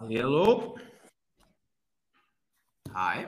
Hello. 0.00 0.74
Hi. 2.94 3.26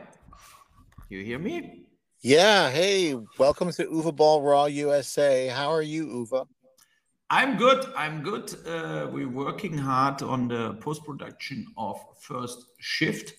You 1.08 1.24
hear 1.24 1.38
me? 1.38 1.89
Yeah. 2.22 2.70
Hey, 2.70 3.14
welcome 3.38 3.72
to 3.72 3.86
Uwe 3.86 4.14
Boll 4.14 4.42
Raw 4.42 4.66
USA. 4.66 5.48
How 5.48 5.70
are 5.72 5.80
you, 5.82 6.06
Uwe? 6.06 6.46
I'm 7.30 7.56
good. 7.56 7.86
I'm 7.96 8.22
good. 8.22 8.54
Uh, 8.66 9.08
we're 9.10 9.28
working 9.28 9.78
hard 9.78 10.20
on 10.22 10.48
the 10.48 10.74
post 10.80 11.04
production 11.04 11.66
of 11.78 11.98
First 12.20 12.66
Shift. 12.78 13.34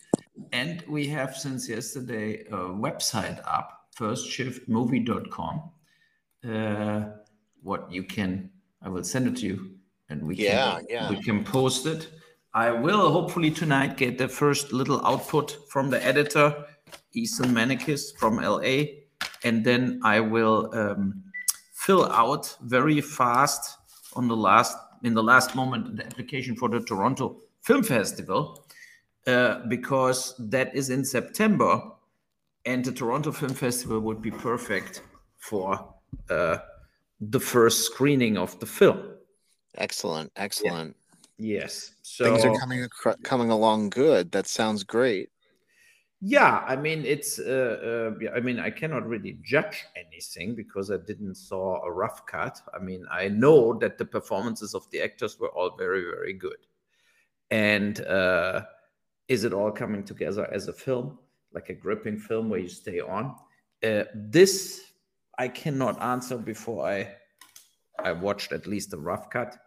And 0.52 0.84
we 0.88 1.06
have 1.08 1.36
since 1.36 1.70
yesterday 1.70 2.46
a 2.48 2.58
website 2.58 3.40
up, 3.46 3.86
firstshiftmovie.com. 4.00 5.62
Uh, 6.50 7.06
what 7.62 7.92
you 7.92 8.04
can, 8.04 8.50
I 8.82 8.90
will 8.90 9.04
send 9.04 9.28
it 9.28 9.36
to 9.38 9.46
you 9.46 9.76
and 10.10 10.26
we 10.26 10.36
Yeah, 10.38 10.78
can, 10.78 10.86
yeah. 10.90 11.10
we 11.10 11.22
can 11.22 11.44
post 11.44 11.86
it. 11.86 12.10
I 12.54 12.72
will 12.72 13.12
hopefully 13.12 13.52
tonight 13.52 13.96
get 13.98 14.18
the 14.18 14.28
first 14.28 14.74
little 14.74 15.06
output 15.06 15.56
from 15.70 15.90
the 15.90 16.04
editor, 16.04 16.66
Ethan 17.14 17.54
Maniquis 17.54 18.16
from 18.18 18.38
LA. 18.38 19.02
And 19.44 19.64
then 19.64 20.00
I 20.04 20.20
will 20.20 20.70
um, 20.74 21.24
fill 21.74 22.12
out 22.12 22.56
very 22.62 23.02
fast 23.02 23.78
on 24.16 24.28
the 24.28 24.36
last 24.36 24.78
in 25.04 25.14
the 25.16 25.24
last 25.24 25.56
moment 25.56 25.98
the 25.98 26.06
application 26.06 26.56
for 26.56 26.70
the 26.70 26.80
Toronto 26.80 27.38
Film 27.62 27.82
Festival 27.84 28.66
uh, 29.28 29.60
because 29.68 30.36
that 30.40 30.74
is 30.76 30.90
in 30.90 31.06
September, 31.06 31.82
and 32.66 32.84
the 32.84 32.92
Toronto 32.92 33.32
Film 33.32 33.54
Festival 33.54 34.00
would 34.00 34.22
be 34.22 34.32
perfect 34.32 35.02
for 35.38 35.94
uh, 36.30 36.58
the 37.20 37.40
first 37.40 37.86
screening 37.86 38.38
of 38.38 38.60
the 38.60 38.66
film. 38.66 39.16
Excellent. 39.76 40.32
Excellent. 40.36 40.96
Yes, 41.38 41.94
so 42.04 42.26
Things 42.26 42.46
are 42.46 42.60
coming 42.60 42.84
acro- 42.84 43.16
coming 43.24 43.50
along 43.50 43.90
good. 43.90 44.32
That 44.32 44.48
sounds 44.48 44.84
great. 44.84 45.30
Yeah 46.22 46.64
i 46.68 46.76
mean 46.76 47.04
it's 47.04 47.40
uh, 47.40 48.14
uh 48.24 48.36
i 48.36 48.40
mean 48.40 48.60
i 48.60 48.70
cannot 48.70 49.08
really 49.08 49.40
judge 49.44 49.86
anything 49.96 50.54
because 50.54 50.92
i 50.92 50.98
didn't 50.98 51.34
saw 51.34 51.84
a 51.84 51.92
rough 51.92 52.26
cut. 52.28 52.62
I 52.76 52.80
mean 52.80 53.06
i 53.12 53.28
know 53.28 53.74
that 53.80 53.98
the 53.98 54.06
performances 54.06 54.76
of 54.76 54.90
the 54.92 55.02
actors 55.02 55.40
were 55.40 55.50
all 55.50 55.76
very 55.76 56.04
very 56.04 56.34
good. 56.34 56.58
And 57.50 58.00
uh 58.02 58.62
is 59.28 59.46
it 59.46 59.54
all 59.54 59.72
coming 59.72 60.04
together 60.04 60.48
as 60.54 60.68
a 60.68 60.74
film 60.74 61.18
like 61.54 61.70
a 61.70 61.74
gripping 61.74 62.20
film 62.20 62.50
where 62.50 62.60
you 62.60 62.70
stay 62.70 63.00
on? 63.00 63.36
Uh, 63.84 64.04
this 64.14 64.94
i 65.40 65.48
cannot 65.48 66.00
answer 66.04 66.38
before 66.38 66.86
i 66.88 67.16
i 68.04 68.12
watched 68.12 68.52
at 68.52 68.68
least 68.68 68.94
a 68.94 68.98
rough 68.98 69.28
cut. 69.32 69.58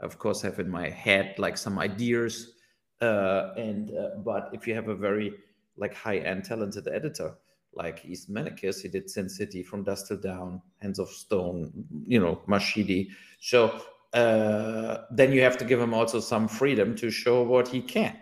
I, 0.00 0.06
of 0.06 0.18
course 0.18 0.40
have 0.42 0.60
in 0.60 0.70
my 0.70 0.88
head 0.88 1.34
like 1.38 1.56
some 1.58 1.80
ideas 1.80 2.52
uh 3.00 3.54
and 3.56 3.90
uh, 3.90 4.18
but 4.24 4.50
if 4.52 4.68
you 4.68 4.74
have 4.76 4.88
a 4.88 4.94
very 4.94 5.34
like 5.76 5.94
high-end 5.94 6.44
talented 6.44 6.88
editor 6.88 7.36
like 7.76 8.04
East 8.04 8.30
Maniquis. 8.30 8.80
He 8.80 8.88
did 8.88 9.08
Sin 9.08 9.28
City 9.28 9.62
from 9.62 9.84
Dusk 9.84 10.08
Till 10.08 10.16
Dawn, 10.16 10.62
Hands 10.80 10.98
of 10.98 11.08
Stone, 11.08 11.72
you 12.06 12.18
know, 12.18 12.40
Machete. 12.46 13.10
So 13.40 13.80
uh, 14.14 15.02
then 15.10 15.32
you 15.32 15.42
have 15.42 15.58
to 15.58 15.64
give 15.64 15.80
him 15.80 15.92
also 15.92 16.20
some 16.20 16.48
freedom 16.48 16.96
to 16.96 17.10
show 17.10 17.42
what 17.42 17.68
he 17.68 17.82
can. 17.82 18.16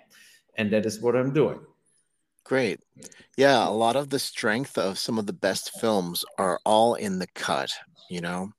And 0.57 0.73
that 0.73 0.85
is 0.87 1.01
what 1.01 1.17
I'm 1.17 1.33
doing. 1.33 1.61
Great. 2.45 2.81
Yeah, 3.37 3.67
a 3.67 3.71
lot 3.71 3.97
of 3.97 4.11
the 4.11 4.19
strength 4.19 4.77
of 4.77 4.99
some 4.99 5.19
of 5.19 5.27
the 5.27 5.33
best 5.33 5.81
films 5.81 6.25
are 6.37 6.61
all 6.67 6.95
in 6.95 7.19
the 7.19 7.27
cut, 7.29 7.73
you 8.11 8.21
know? 8.21 8.51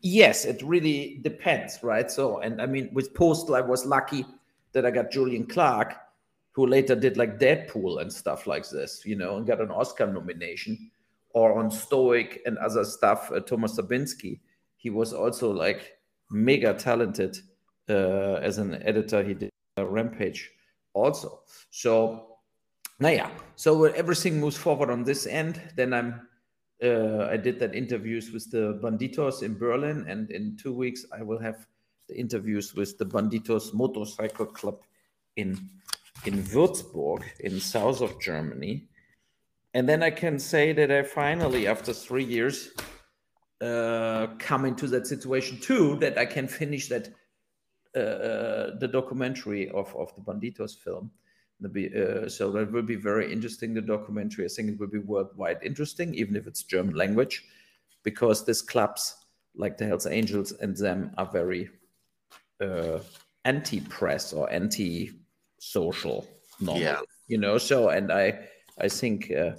Yes, 0.00 0.44
it 0.44 0.62
really 0.62 1.20
depends, 1.22 1.78
right? 1.82 2.10
So, 2.10 2.38
and 2.38 2.60
I 2.62 2.66
mean, 2.66 2.90
with 2.92 3.14
Postal, 3.14 3.54
I 3.54 3.60
was 3.60 3.84
lucky 3.84 4.24
that 4.72 4.84
I 4.86 4.90
got 4.90 5.10
Julian 5.10 5.46
Clarke, 5.46 5.94
who 6.58 6.66
later 6.66 6.96
did 6.96 7.16
like 7.16 7.38
Deadpool 7.38 8.00
and 8.00 8.12
stuff 8.12 8.48
like 8.48 8.68
this, 8.68 9.02
you 9.04 9.14
know, 9.14 9.36
and 9.36 9.46
got 9.46 9.60
an 9.60 9.70
Oscar 9.70 10.08
nomination. 10.08 10.90
Or 11.30 11.56
on 11.56 11.70
Stoic 11.70 12.42
and 12.46 12.58
other 12.58 12.84
stuff, 12.84 13.30
uh, 13.30 13.38
Thomas 13.38 13.78
Sabinsky, 13.78 14.40
he 14.76 14.90
was 14.90 15.12
also 15.12 15.52
like 15.52 15.98
mega 16.32 16.74
talented 16.74 17.38
uh, 17.88 18.40
as 18.42 18.58
an 18.58 18.82
editor. 18.82 19.22
He 19.22 19.34
did 19.34 19.50
Rampage 19.78 20.50
also. 20.94 21.42
So, 21.70 22.38
yeah. 22.98 23.30
so 23.54 23.84
everything 23.84 24.40
moves 24.40 24.56
forward 24.56 24.90
on 24.90 25.04
this 25.04 25.28
end, 25.28 25.62
then 25.76 25.94
I'm 25.94 26.26
uh, 26.82 27.28
I 27.30 27.36
did 27.36 27.60
that 27.60 27.72
interviews 27.72 28.32
with 28.32 28.50
the 28.50 28.80
Bandidos 28.82 29.44
in 29.44 29.56
Berlin, 29.56 30.06
and 30.08 30.28
in 30.32 30.56
two 30.56 30.74
weeks 30.74 31.06
I 31.16 31.22
will 31.22 31.38
have 31.38 31.68
the 32.08 32.18
interviews 32.18 32.74
with 32.74 32.98
the 32.98 33.06
Bandidos 33.06 33.72
Motorcycle 33.74 34.46
Club 34.46 34.80
in 35.36 35.70
in 36.24 36.42
Würzburg, 36.42 37.22
in 37.40 37.60
south 37.60 38.00
of 38.00 38.20
Germany, 38.20 38.88
and 39.74 39.88
then 39.88 40.02
I 40.02 40.10
can 40.10 40.38
say 40.38 40.72
that 40.72 40.90
I 40.90 41.02
finally, 41.02 41.66
after 41.66 41.92
three 41.92 42.24
years, 42.24 42.70
uh, 43.60 44.28
come 44.38 44.64
into 44.64 44.86
that 44.88 45.06
situation 45.06 45.58
too 45.60 45.96
that 45.96 46.16
I 46.16 46.26
can 46.26 46.48
finish 46.48 46.88
that 46.88 47.08
uh, 47.96 48.78
the 48.78 48.88
documentary 48.92 49.68
of 49.70 49.94
of 49.96 50.14
the 50.14 50.22
Bandidos 50.22 50.76
film. 50.76 51.10
Uh, 51.64 52.28
so 52.28 52.52
that 52.52 52.70
will 52.70 52.82
be 52.82 52.94
very 52.94 53.32
interesting. 53.32 53.74
The 53.74 53.80
documentary, 53.80 54.44
I 54.44 54.48
think 54.48 54.70
it 54.70 54.78
will 54.78 54.86
be 54.86 55.00
worldwide 55.00 55.58
interesting, 55.62 56.14
even 56.14 56.36
if 56.36 56.46
it's 56.46 56.62
German 56.62 56.94
language, 56.94 57.44
because 58.04 58.44
these 58.44 58.62
clubs 58.62 59.16
like 59.56 59.76
the 59.76 59.86
Hells 59.86 60.06
Angels 60.06 60.52
and 60.52 60.76
them 60.76 61.10
are 61.18 61.26
very 61.26 61.68
uh, 62.60 63.00
anti-press 63.44 64.32
or 64.32 64.48
anti-social. 65.58 66.26
Normally, 66.60 66.82
Yeah. 66.84 67.00
you 67.28 67.38
know. 67.38 67.58
So, 67.58 67.88
and 67.88 68.12
I, 68.12 68.48
I 68.80 68.88
think 68.88 69.30
uh, 69.30 69.52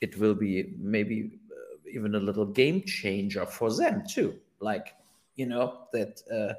it 0.00 0.18
will 0.18 0.34
be 0.34 0.74
maybe 0.78 1.40
uh, 1.50 1.88
even 1.92 2.14
a 2.14 2.20
little 2.20 2.46
game 2.46 2.82
changer 2.86 3.46
for 3.46 3.74
them 3.74 4.04
too. 4.08 4.34
Like, 4.60 4.94
you 5.36 5.46
know, 5.46 5.88
that 5.92 6.20
uh, 6.32 6.54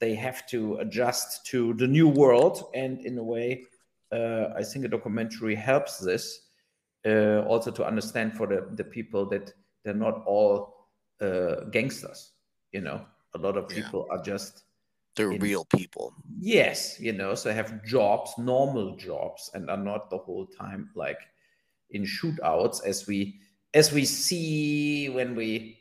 they 0.00 0.14
have 0.14 0.46
to 0.48 0.76
adjust 0.78 1.46
to 1.46 1.74
the 1.74 1.86
new 1.86 2.08
world, 2.08 2.70
and 2.74 3.00
in 3.06 3.18
a 3.18 3.22
way, 3.22 3.64
uh, 4.12 4.48
I 4.56 4.64
think 4.64 4.84
a 4.84 4.88
documentary 4.88 5.54
helps 5.54 5.98
this 5.98 6.40
uh, 7.06 7.42
also 7.46 7.70
to 7.70 7.86
understand 7.86 8.34
for 8.34 8.46
the, 8.46 8.66
the 8.74 8.84
people 8.84 9.26
that 9.26 9.52
they're 9.84 9.94
not 9.94 10.24
all 10.26 10.88
uh, 11.20 11.64
gangsters. 11.70 12.32
You 12.72 12.80
know, 12.80 13.06
a 13.34 13.38
lot 13.38 13.56
of 13.56 13.70
Yeah. 13.70 13.82
people 13.82 14.06
are 14.10 14.22
just 14.22 14.64
They're 15.18 15.30
real 15.30 15.64
people. 15.64 16.14
yes, 16.38 16.98
you 17.00 17.12
know, 17.12 17.34
so 17.34 17.52
have 17.52 17.84
jobs, 17.84 18.32
normal 18.38 18.96
jobs, 18.96 19.50
and 19.52 19.68
are 19.68 19.76
not 19.76 20.10
the 20.10 20.18
whole 20.18 20.46
time 20.46 20.90
like 20.94 21.18
in 21.90 22.04
shootouts 22.04 22.86
as 22.86 23.06
we 23.06 23.40
as 23.74 23.92
we 23.92 24.04
see 24.04 25.08
when 25.08 25.34
we 25.34 25.80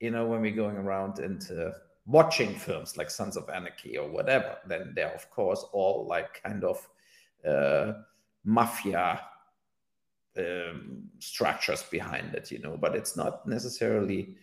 you 0.00 0.10
know 0.10 0.26
when 0.26 0.40
we're 0.40 0.56
going 0.64 0.76
around 0.76 1.18
and 1.18 1.50
uh, 1.50 1.70
watching 2.06 2.54
films 2.54 2.96
like 2.96 3.10
Sons 3.10 3.36
of 3.36 3.50
Anarchy 3.50 3.98
or 3.98 4.08
whatever. 4.08 4.56
Then 4.66 4.92
they're 4.94 5.14
of 5.14 5.30
course 5.30 5.64
all 5.72 6.06
like 6.08 6.42
kind 6.42 6.64
of 6.64 6.88
uh, 7.46 7.92
mafia 8.44 9.20
um, 10.38 11.02
structures 11.18 11.82
behind 11.82 12.34
it, 12.34 12.50
you 12.50 12.58
know, 12.60 12.76
but 12.76 12.94
it's 12.94 13.16
not 13.16 13.46
necessarily, 13.46 14.36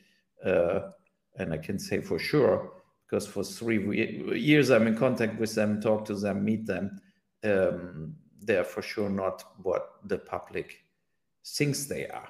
uh, 0.46 0.92
and 1.38 1.54
I 1.54 1.58
can 1.58 1.80
say 1.80 2.02
for 2.02 2.20
sure, 2.20 2.72
because 3.08 3.28
for 3.28 3.44
three 3.44 4.40
years 4.40 4.70
I'm 4.70 4.88
in 4.88 4.98
contact 4.98 5.40
with 5.40 5.54
them, 5.56 5.82
talk 5.82 6.06
to 6.06 6.16
them, 6.16 6.44
meet 6.44 6.66
them, 6.66 7.00
um, 7.44 8.16
they're 8.42 8.64
for 8.64 8.82
sure 8.82 9.10
not 9.10 9.44
what 9.62 9.96
the 10.06 10.18
public 10.18 10.84
thinks 11.46 11.86
they 11.86 12.08
are. 12.08 12.30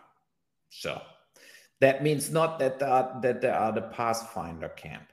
So 0.70 1.02
that 1.80 2.04
means 2.04 2.32
not 2.32 2.60
that 2.60 2.80
they 2.80 2.86
are, 2.86 3.20
that 3.22 3.42
they 3.42 3.50
are 3.50 3.72
the 3.72 3.82
Pathfinder 3.82 4.70
camp, 4.70 5.08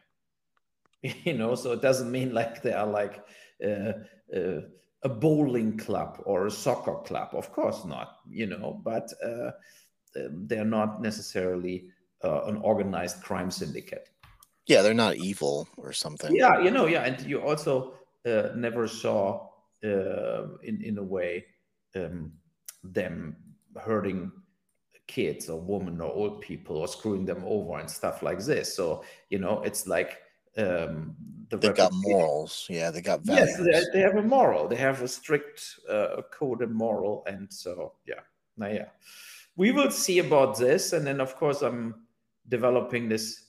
you 1.03 1.35
know. 1.35 1.55
So 1.55 1.73
it 1.73 1.83
doesn't 1.83 2.11
mean 2.11 2.33
like 2.41 2.63
they 2.63 2.73
are 2.73 2.87
like 2.87 3.25
uh, 3.65 3.93
uh, 4.35 4.61
a 5.03 5.09
bowling 5.09 5.77
club 5.77 6.21
or 6.25 6.47
a 6.47 6.51
soccer 6.51 6.97
club. 7.05 7.31
Of 7.33 7.53
course 7.53 7.85
not, 7.85 8.19
you 8.29 8.47
know. 8.47 8.81
But 8.85 9.13
uh, 9.25 9.51
um, 10.17 10.47
they're 10.47 10.65
not 10.65 11.03
necessarily 11.03 11.89
uh, 12.25 12.45
an 12.45 12.57
organized 12.59 13.23
crime 13.23 13.51
syndicate. 13.51 14.09
Yeah, 14.67 14.83
they're 14.83 14.95
not 14.95 15.17
evil 15.17 15.69
or 15.77 15.93
something. 15.93 16.35
Yeah, 16.35 16.61
you 16.61 16.71
know, 16.71 16.87
yeah, 16.87 17.03
and 17.03 17.21
you 17.23 17.41
also 17.41 17.95
uh, 18.25 18.51
never 18.55 18.87
saw 18.87 19.49
uh, 19.85 20.47
in 20.63 20.83
in 20.83 20.99
a 20.99 21.03
way 21.03 21.45
um, 21.97 22.33
them 22.85 23.37
hurting 23.81 24.31
kids 25.07 25.49
or 25.51 25.61
women 25.61 26.01
or 26.01 26.11
old 26.13 26.41
people 26.41 26.77
or 26.77 26.89
screwing 26.89 27.25
them 27.25 27.43
over 27.45 27.79
and 27.79 27.91
stuff 27.91 28.23
like 28.23 28.39
this. 28.45 28.75
So 28.75 29.05
you 29.31 29.39
know, 29.39 29.63
it's 29.63 29.87
like 29.87 30.21
um, 30.57 31.15
the 31.49 31.57
they 31.57 31.73
got 31.73 31.93
morals. 31.93 32.67
Yeah, 32.69 32.91
they 32.91 33.01
got 33.01 33.23
values. 33.23 33.59
Yes, 33.67 33.87
they, 33.93 33.99
they 33.99 34.05
have 34.05 34.17
a 34.17 34.23
moral. 34.23 34.69
They 34.69 34.77
have 34.77 35.03
a 35.03 35.09
strict 35.09 35.81
uh, 35.89 36.23
code 36.33 36.63
and 36.63 36.75
moral, 36.75 37.25
and 37.27 37.53
so 37.53 37.95
yeah, 38.07 38.21
now 38.57 38.69
yeah, 38.69 38.89
we 39.57 39.73
will 39.73 39.91
see 39.91 40.19
about 40.19 40.59
this. 40.59 40.93
And 40.93 41.07
then 41.07 41.21
of 41.21 41.37
course 41.37 41.63
I'm 41.63 42.07
developing 42.49 43.09
this. 43.09 43.47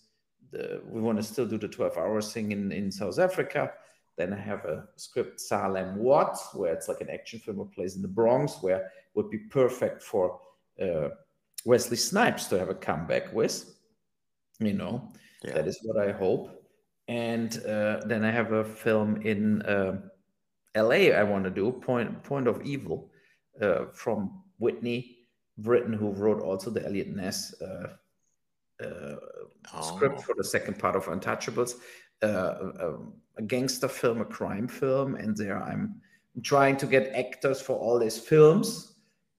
The, 0.54 0.82
we 0.88 1.02
want 1.02 1.18
to 1.18 1.24
still 1.24 1.46
do 1.46 1.58
the 1.58 1.68
12 1.68 1.98
hours 1.98 2.32
thing 2.32 2.52
in 2.52 2.72
in 2.72 2.92
South 2.92 3.20
Africa. 3.20 3.72
Then 4.18 4.32
I 4.32 4.40
have 4.40 4.64
a 4.66 4.86
script 4.96 5.42
Salem 5.42 5.98
Watts, 5.98 6.54
where 6.54 6.74
it's 6.74 6.88
like 6.88 7.02
an 7.02 7.10
action 7.10 7.40
film 7.40 7.58
that 7.58 7.74
plays 7.74 7.96
in 7.96 8.02
the 8.02 8.08
Bronx, 8.08 8.62
where 8.62 8.92
would 9.16 9.30
be 9.30 9.40
perfect 9.40 10.04
for 10.04 10.40
uh, 10.82 11.10
Wesley 11.66 11.98
Snipes 11.98 12.46
to 12.48 12.60
have 12.60 12.70
a 12.70 12.76
comeback 12.76 13.34
with. 13.34 13.76
You 14.60 14.74
know, 14.74 15.12
yeah. 15.44 15.54
that 15.54 15.68
is 15.68 15.80
what 15.84 15.98
I 16.08 16.12
hope 16.12 16.64
and 17.08 17.64
uh, 17.66 18.02
then 18.06 18.24
I 18.24 18.32
have 18.32 18.52
a 18.54 18.64
film 18.64 19.22
in 19.24 19.62
uh, 19.64 20.00
L.A. 20.76 21.14
I 21.14 21.24
want 21.24 21.44
to 21.44 21.50
do 21.50 21.72
Point 21.72 22.24
Point 22.24 22.48
of 22.48 22.62
Evil 22.64 23.10
uh, 23.62 23.86
from 23.94 24.42
Whitney 24.58 25.18
Britton, 25.58 25.94
who 25.94 26.12
wrote 26.12 26.42
also 26.42 26.70
the 26.70 26.86
Eliot 26.86 27.10
Ness 27.10 27.54
uh, 27.62 27.94
oh. 28.84 29.82
script 29.82 30.22
for 30.22 30.36
the 30.38 30.44
second 30.44 30.80
part 30.80 30.96
of 30.96 31.06
Untouchables. 31.06 31.76
Uh, 32.22 32.72
a, 32.80 32.94
a, 33.38 33.42
gangster 33.42 33.88
film, 33.88 34.22
a 34.22 34.26
crime 34.26 34.68
film, 34.68 35.16
and 35.16 35.36
there 35.36 35.62
I'm 35.62 35.96
trying 36.42 36.78
to 36.78 36.86
get 36.86 37.14
actors 37.14 37.60
for 37.60 37.78
all 37.78 38.00
these 38.00 38.18
films. 38.18 38.94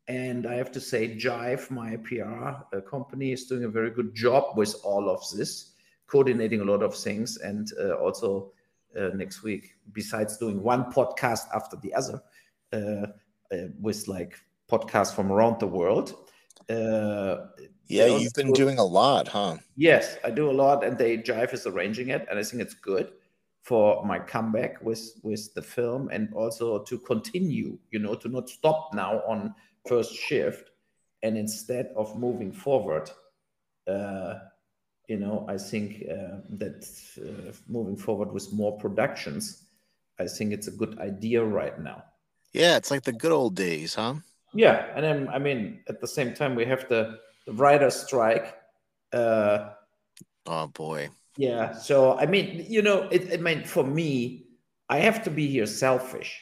And 0.06 0.46
I 0.46 0.55
have 0.55 0.70
to 0.73 0.81
say, 0.81 1.17
Jive, 1.17 1.70
my 1.70 1.96
PR 1.96 2.79
company, 2.81 3.32
is 3.32 3.46
doing 3.46 3.64
a 3.64 3.69
very 3.69 3.91
good 3.91 4.14
job 4.14 4.56
with 4.56 4.75
all 4.85 5.08
of 5.08 5.23
this 5.35 5.75
coordinating 6.06 6.61
a 6.61 6.64
lot 6.64 6.82
of 6.82 6.94
things 6.94 7.38
and 7.38 7.73
uh, 7.81 7.94
also 7.94 8.52
uh, 8.99 9.08
next 9.14 9.43
week 9.43 9.75
besides 9.93 10.37
doing 10.37 10.62
one 10.62 10.85
podcast 10.93 11.46
after 11.55 11.76
the 11.79 11.93
other 11.94 12.23
uh, 12.73 13.06
uh 13.52 13.69
with 13.81 14.06
like 14.06 14.38
podcasts 14.70 15.14
from 15.14 15.32
around 15.32 15.58
the 15.58 15.67
world 15.67 16.14
yeah 17.86 18.06
you've 18.06 18.32
been 18.34 18.52
doing 18.52 18.78
a 18.78 18.84
lot 18.84 19.28
huh 19.28 19.56
yes 19.76 20.16
i 20.25 20.31
do 20.31 20.50
a 20.50 20.52
lot 20.52 20.84
and 20.84 20.96
they 20.96 21.16
jive 21.19 21.52
is 21.52 21.66
arranging 21.66 22.08
it 22.08 22.26
and 22.31 22.38
i 22.38 22.42
think 22.42 22.62
it's 22.62 22.75
good 22.75 23.12
for 23.62 24.04
my 24.04 24.19
comeback 24.19 24.82
with 24.82 25.19
with 25.22 25.52
the 25.54 25.62
film 25.62 26.08
and 26.12 26.32
also 26.34 26.82
to 26.82 26.98
continue 26.98 27.78
you 27.90 27.98
know 27.98 28.14
to 28.14 28.28
not 28.28 28.48
stop 28.48 28.90
now 28.94 29.22
on 29.26 29.54
first 29.88 30.14
shift 30.14 30.70
and 31.22 31.36
instead 31.36 31.90
of 31.96 32.19
moving 32.19 32.52
forward 32.52 33.10
uh, 33.86 34.34
you 35.08 35.19
know, 35.19 35.44
I 35.48 35.58
think 35.58 36.04
uh, 36.10 36.38
that 36.50 36.86
uh, 37.20 37.52
moving 37.69 37.96
forward 37.96 38.32
with 38.32 38.52
more 38.52 38.76
productions, 38.78 39.64
I 40.19 40.26
think 40.26 40.52
it's 40.52 40.69
a 40.69 40.70
good 40.70 40.98
idea 40.98 41.44
right 41.44 41.78
now. 41.78 42.04
Yeah, 42.52 42.76
it's 42.76 42.90
like 42.90 43.02
the 43.02 43.12
good 43.12 43.32
old 43.32 43.54
days, 43.54 43.94
huh? 43.94 44.14
Yeah, 44.54 44.86
and 44.94 45.04
then 45.04 45.28
I 45.28 45.38
mean, 45.38 45.81
at 45.88 46.00
the 46.00 46.06
same 46.06 46.32
time, 46.32 46.54
we 46.54 46.64
have 46.64 46.88
the, 46.88 47.19
the 47.46 47.52
writer's 47.52 47.94
strike. 47.94 48.56
Uh, 49.12 49.70
oh 50.46 50.67
boy. 50.69 51.11
Yeah, 51.37 51.73
so 51.73 52.17
I 52.19 52.26
mean, 52.26 52.64
you 52.69 52.82
know, 52.82 53.08
it, 53.11 53.32
it 53.32 53.41
meant 53.41 53.67
for 53.67 53.85
me, 53.85 54.46
I 54.88 54.99
have 54.99 55.25
to 55.25 55.31
be 55.31 55.49
here 55.49 55.67
selfish, 55.67 56.41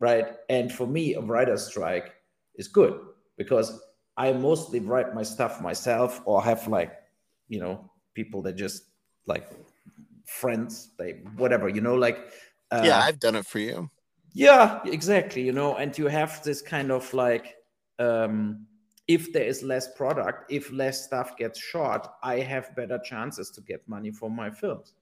right? 0.00 0.26
And 0.48 0.72
for 0.72 0.86
me, 0.86 1.14
a 1.14 1.20
writer's 1.20 1.66
strike 1.66 2.14
is 2.54 2.68
good 2.68 2.98
because 3.36 3.80
I 4.16 4.32
mostly 4.32 4.80
write 4.80 5.14
my 5.14 5.22
stuff 5.22 5.60
myself 5.60 6.22
or 6.24 6.42
have 6.42 6.66
like 6.68 6.92
you 7.48 7.60
know 7.60 7.90
people 8.14 8.42
that 8.42 8.54
just 8.54 8.84
like 9.26 9.48
friends 10.26 10.90
they 10.98 11.12
whatever 11.36 11.68
you 11.68 11.80
know 11.80 11.94
like 11.94 12.30
uh, 12.70 12.82
yeah 12.84 13.00
i've 13.00 13.18
done 13.18 13.34
it 13.34 13.46
for 13.46 13.58
you 13.58 13.90
yeah 14.34 14.80
exactly 14.84 15.42
you 15.42 15.52
know 15.52 15.76
and 15.76 15.96
you 15.96 16.06
have 16.06 16.42
this 16.44 16.60
kind 16.60 16.92
of 16.92 17.12
like 17.14 17.56
um 17.98 18.66
if 19.08 19.32
there 19.32 19.44
is 19.44 19.62
less 19.62 19.88
product 19.96 20.50
if 20.50 20.70
less 20.70 21.04
stuff 21.04 21.36
gets 21.36 21.58
shot 21.58 22.16
i 22.22 22.38
have 22.38 22.74
better 22.76 22.98
chances 22.98 23.50
to 23.50 23.60
get 23.62 23.86
money 23.88 24.10
for 24.10 24.30
my 24.30 24.50
films. 24.50 24.94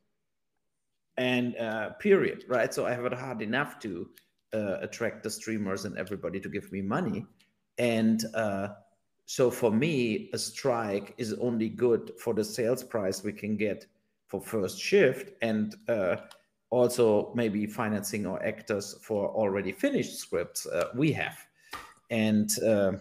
And 1.19 1.56
uh 1.56 1.91
period 2.00 2.44
right? 2.49 2.73
So 2.73 2.87
i 2.87 2.93
have 2.93 3.05
it 3.05 3.12
hard 3.12 3.43
enough 3.43 3.79
to 3.81 4.08
uh, 4.53 4.79
attract 4.81 5.23
the 5.23 5.31
streamers 5.31 5.85
and 5.85 5.99
everybody 5.99 6.41
to 6.41 6.49
give 6.49 6.70
me 6.73 6.82
money. 6.82 7.26
And 7.79 8.25
uh 8.35 8.69
so 9.26 9.50
for 9.50 9.73
me, 9.73 10.31
a 10.32 10.38
strike 10.38 11.12
is 11.19 11.35
only 11.35 11.69
good 11.69 12.12
for 12.19 12.32
the 12.32 12.44
sales 12.44 12.85
price 12.85 13.25
we 13.25 13.32
can 13.32 13.56
get 13.56 13.85
for 14.29 14.41
first 14.41 14.81
shift 14.81 15.32
and 15.43 15.75
uh, 15.88 16.17
also 16.70 17.32
maybe 17.35 17.67
financing 17.67 18.25
our 18.26 18.41
actors 18.44 18.97
for 19.03 19.29
already 19.29 19.73
finished 19.73 20.17
scripts 20.17 20.64
uh, 20.67 20.91
we 20.94 21.12
have. 21.12 21.37
And 22.11 22.50
uh, 22.64 22.93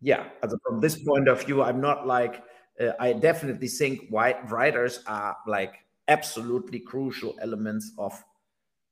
yeah, 0.00 0.28
from 0.40 0.80
this 0.80 1.02
point 1.02 1.28
of 1.28 1.44
view, 1.44 1.62
I'm 1.62 1.80
not 1.80 2.06
like, 2.06 2.42
uh, 2.80 2.92
I 2.98 3.12
definitely 3.12 3.68
think 3.68 4.08
white 4.08 4.50
writers 4.50 5.00
are 5.06 5.36
like 5.46 5.74
absolutely 6.08 6.80
crucial 6.80 7.36
elements 7.40 7.92
of 7.98 8.22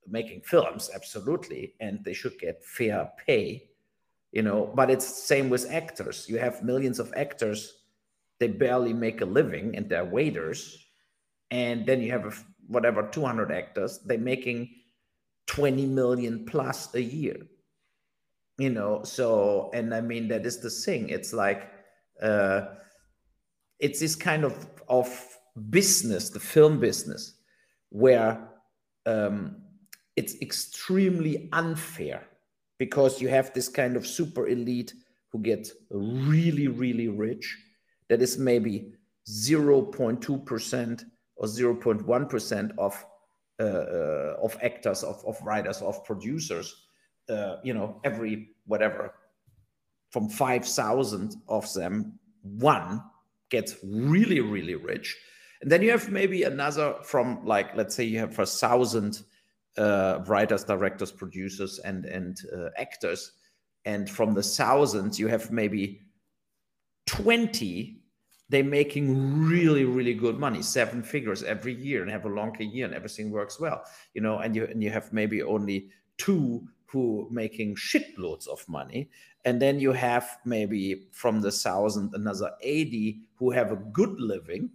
making 0.07 0.43
films, 0.43 0.91
absolutely. 0.95 1.75
And 1.81 2.05
they 2.05 2.13
should 2.13 2.39
get 2.39 2.65
fair 2.65 3.11
pay 3.27 3.65
you 4.31 4.43
know. 4.43 4.71
But 4.75 4.91
it's 4.91 5.07
same 5.07 5.49
with 5.49 5.71
actors. 5.71 6.27
You 6.29 6.39
have 6.39 6.63
millions 6.63 6.99
of 6.99 7.11
actors 7.17 7.79
they 8.39 8.49
barely 8.49 8.93
make 8.93 9.21
a 9.21 9.25
living 9.25 9.77
and 9.77 9.89
they're 9.89 10.05
waiters 10.05 10.87
and 11.51 11.87
then 11.87 12.01
you 12.01 12.11
have 12.13 12.27
a, 12.27 12.33
whatever 12.67 13.09
200 13.09 13.51
actors 13.51 13.99
they're 14.05 14.19
making 14.19 14.69
20 15.47 15.87
million 15.87 16.45
plus 16.45 16.95
a 16.95 17.03
year 17.03 17.37
you 18.59 18.71
know 18.71 19.03
so 19.05 19.71
and 19.73 19.95
i 19.95 20.01
mean 20.01 20.29
that 20.29 20.45
is 20.45 20.59
the 20.59 20.71
thing 20.71 21.09
it's 21.09 21.33
like 21.33 21.71
uh 22.23 22.63
it's 23.79 24.01
this 24.01 24.17
kind 24.17 24.45
of 24.45 24.67
of 24.89 25.09
business 25.71 26.31
the 26.31 26.41
film 26.41 26.79
business 26.79 27.39
where 27.91 28.49
um 29.07 29.57
it's 30.17 30.35
extremely 30.43 31.49
unfair 31.53 32.27
because 32.79 33.21
you 33.21 33.29
have 33.29 33.53
this 33.55 33.69
kind 33.69 33.97
of 33.97 34.07
super 34.07 34.49
elite 34.49 34.93
who 35.31 35.39
get 35.41 35.69
really, 35.91 36.69
really 36.69 37.09
rich. 37.09 37.57
That 38.09 38.23
is 38.23 38.39
maybe 38.39 38.95
0.2% 39.29 41.05
or 41.37 41.47
0.1% 41.47 42.71
of 42.79 43.07
uh, 43.61 43.65
uh, 43.65 44.37
of 44.41 44.57
actors, 44.63 45.03
of, 45.03 45.25
of 45.27 45.37
writers, 45.43 45.83
of 45.83 46.05
producers. 46.05 46.88
Uh, 47.29 47.57
you 47.63 47.75
know, 47.75 48.01
every 48.05 48.51
whatever 48.67 49.15
from 50.11 50.29
5,000 50.29 51.37
of 51.49 51.73
them, 51.75 52.19
one 52.43 53.03
gets 53.51 53.77
really, 53.83 54.41
really 54.41 54.75
rich. 54.75 55.17
And 55.61 55.71
then 55.71 55.83
you 55.83 55.91
have 55.91 56.11
maybe 56.11 56.45
another 56.45 56.95
from 57.03 57.45
like, 57.45 57.77
let's 57.77 57.95
say 57.95 58.05
you 58.05 58.19
have 58.21 58.39
a 58.39 58.47
thousand 58.47 59.23
uh, 59.77 60.21
writers, 60.27 60.65
directors, 60.65 61.13
producers, 61.13 61.79
and 61.81 62.05
and 62.07 62.39
uh, 62.57 62.69
actors. 62.77 63.33
And 63.85 64.09
from 64.09 64.35
the 64.35 64.43
thousands, 64.43 65.19
you 65.19 65.29
have 65.29 65.51
maybe 65.51 66.03
twenty. 67.07 68.03
They're 68.51 68.65
making 68.65 69.47
really, 69.47 69.85
really 69.85 70.15
good 70.15 70.39
money, 70.39 70.63
seven 70.63 71.03
figures 71.03 71.43
every 71.43 71.75
year, 71.75 72.03
and 72.03 72.11
have 72.11 72.25
a 72.25 72.31
longer 72.31 72.63
year, 72.63 72.87
and 72.87 72.95
everything 72.95 73.31
works 73.31 73.61
well. 73.61 73.83
You 74.15 74.23
know, 74.23 74.39
and 74.39 74.55
you 74.55 74.65
and 74.65 74.83
you 74.83 74.91
have 74.91 75.13
maybe 75.13 75.43
only 75.43 75.91
two 76.19 76.69
who 76.87 77.29
making 77.31 77.77
shitloads 77.77 78.47
of 78.49 78.67
money. 78.69 79.11
And 79.45 79.61
then 79.61 79.79
you 79.79 79.93
have 79.93 80.39
maybe 80.45 81.09
from 81.13 81.41
the 81.41 81.53
thousand 81.53 82.15
another 82.15 82.53
80 82.61 83.21
who 83.37 83.51
have 83.51 83.73
a 83.73 83.77
good 83.77 84.19
living. 84.21 84.71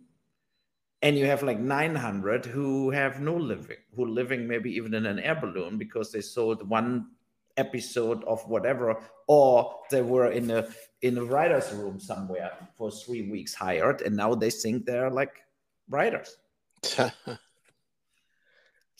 And 1.02 1.18
you 1.18 1.26
have 1.26 1.44
like 1.44 1.60
900 1.60 2.46
who 2.46 2.90
have 2.92 3.20
no 3.20 3.36
living 3.36 3.78
who 3.96 4.06
living 4.06 4.48
maybe 4.48 4.74
even 4.74 4.94
in 4.94 5.06
an 5.06 5.20
air 5.20 5.36
balloon 5.36 5.78
because 5.78 6.12
they 6.12 6.22
sold 6.22 6.68
one 6.68 7.08
episode 7.58 8.24
of 8.24 8.42
whatever 8.48 8.96
or 9.28 9.76
they 9.92 10.02
were 10.02 10.32
in 10.32 10.50
a 10.50 10.66
in 11.02 11.18
a 11.18 11.24
writer's 11.24 11.72
room 11.74 12.00
somewhere 12.00 12.52
for 12.78 12.90
three 12.90 13.30
weeks 13.30 13.54
hired. 13.54 14.02
And 14.02 14.16
now 14.16 14.34
they 14.34 14.50
think 14.50 14.86
they're 14.86 15.12
like 15.12 15.42
writers 15.90 16.38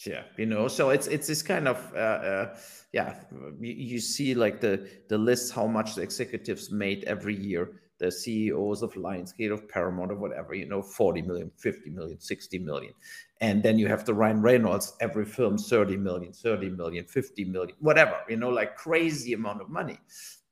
yeah 0.06 0.24
you 0.38 0.46
know 0.46 0.68
so 0.68 0.90
it's 0.90 1.08
it's 1.08 1.28
this 1.28 1.42
kind 1.42 1.68
of 1.68 1.92
uh, 1.96 1.98
uh 1.98 2.58
yeah 2.92 3.20
you, 3.60 3.74
you 3.74 4.00
see 4.00 4.34
like 4.34 4.60
the 4.60 4.90
the 5.08 5.18
list 5.18 5.54
how 5.54 5.68
much 5.68 5.96
the 5.96 6.02
executives 6.02 6.72
made 6.72 7.04
every 7.06 7.36
year 7.36 7.84
the 8.04 8.12
CEOs 8.12 8.82
of 8.82 8.94
Lionsgate, 8.96 9.52
of 9.52 9.70
Paramount, 9.70 10.12
or 10.12 10.16
whatever, 10.16 10.54
you 10.54 10.66
know, 10.66 10.82
40 10.82 11.22
million, 11.22 11.52
50 11.58 11.90
million, 11.92 12.20
60 12.20 12.60
million. 12.60 12.94
And 13.40 13.64
then 13.64 13.80
you 13.80 13.88
have 13.88 14.04
the 14.04 14.14
Ryan 14.14 14.42
Reynolds, 14.42 14.94
every 15.00 15.26
film 15.26 15.58
30 15.58 15.96
million, 15.98 16.34
30 16.34 16.70
million, 16.72 17.06
50 17.06 17.46
million, 17.46 17.76
whatever, 17.80 18.18
you 18.28 18.36
know, 18.36 18.50
like 18.50 18.76
crazy 18.76 19.34
amount 19.34 19.62
of 19.62 19.70
money. 19.70 19.98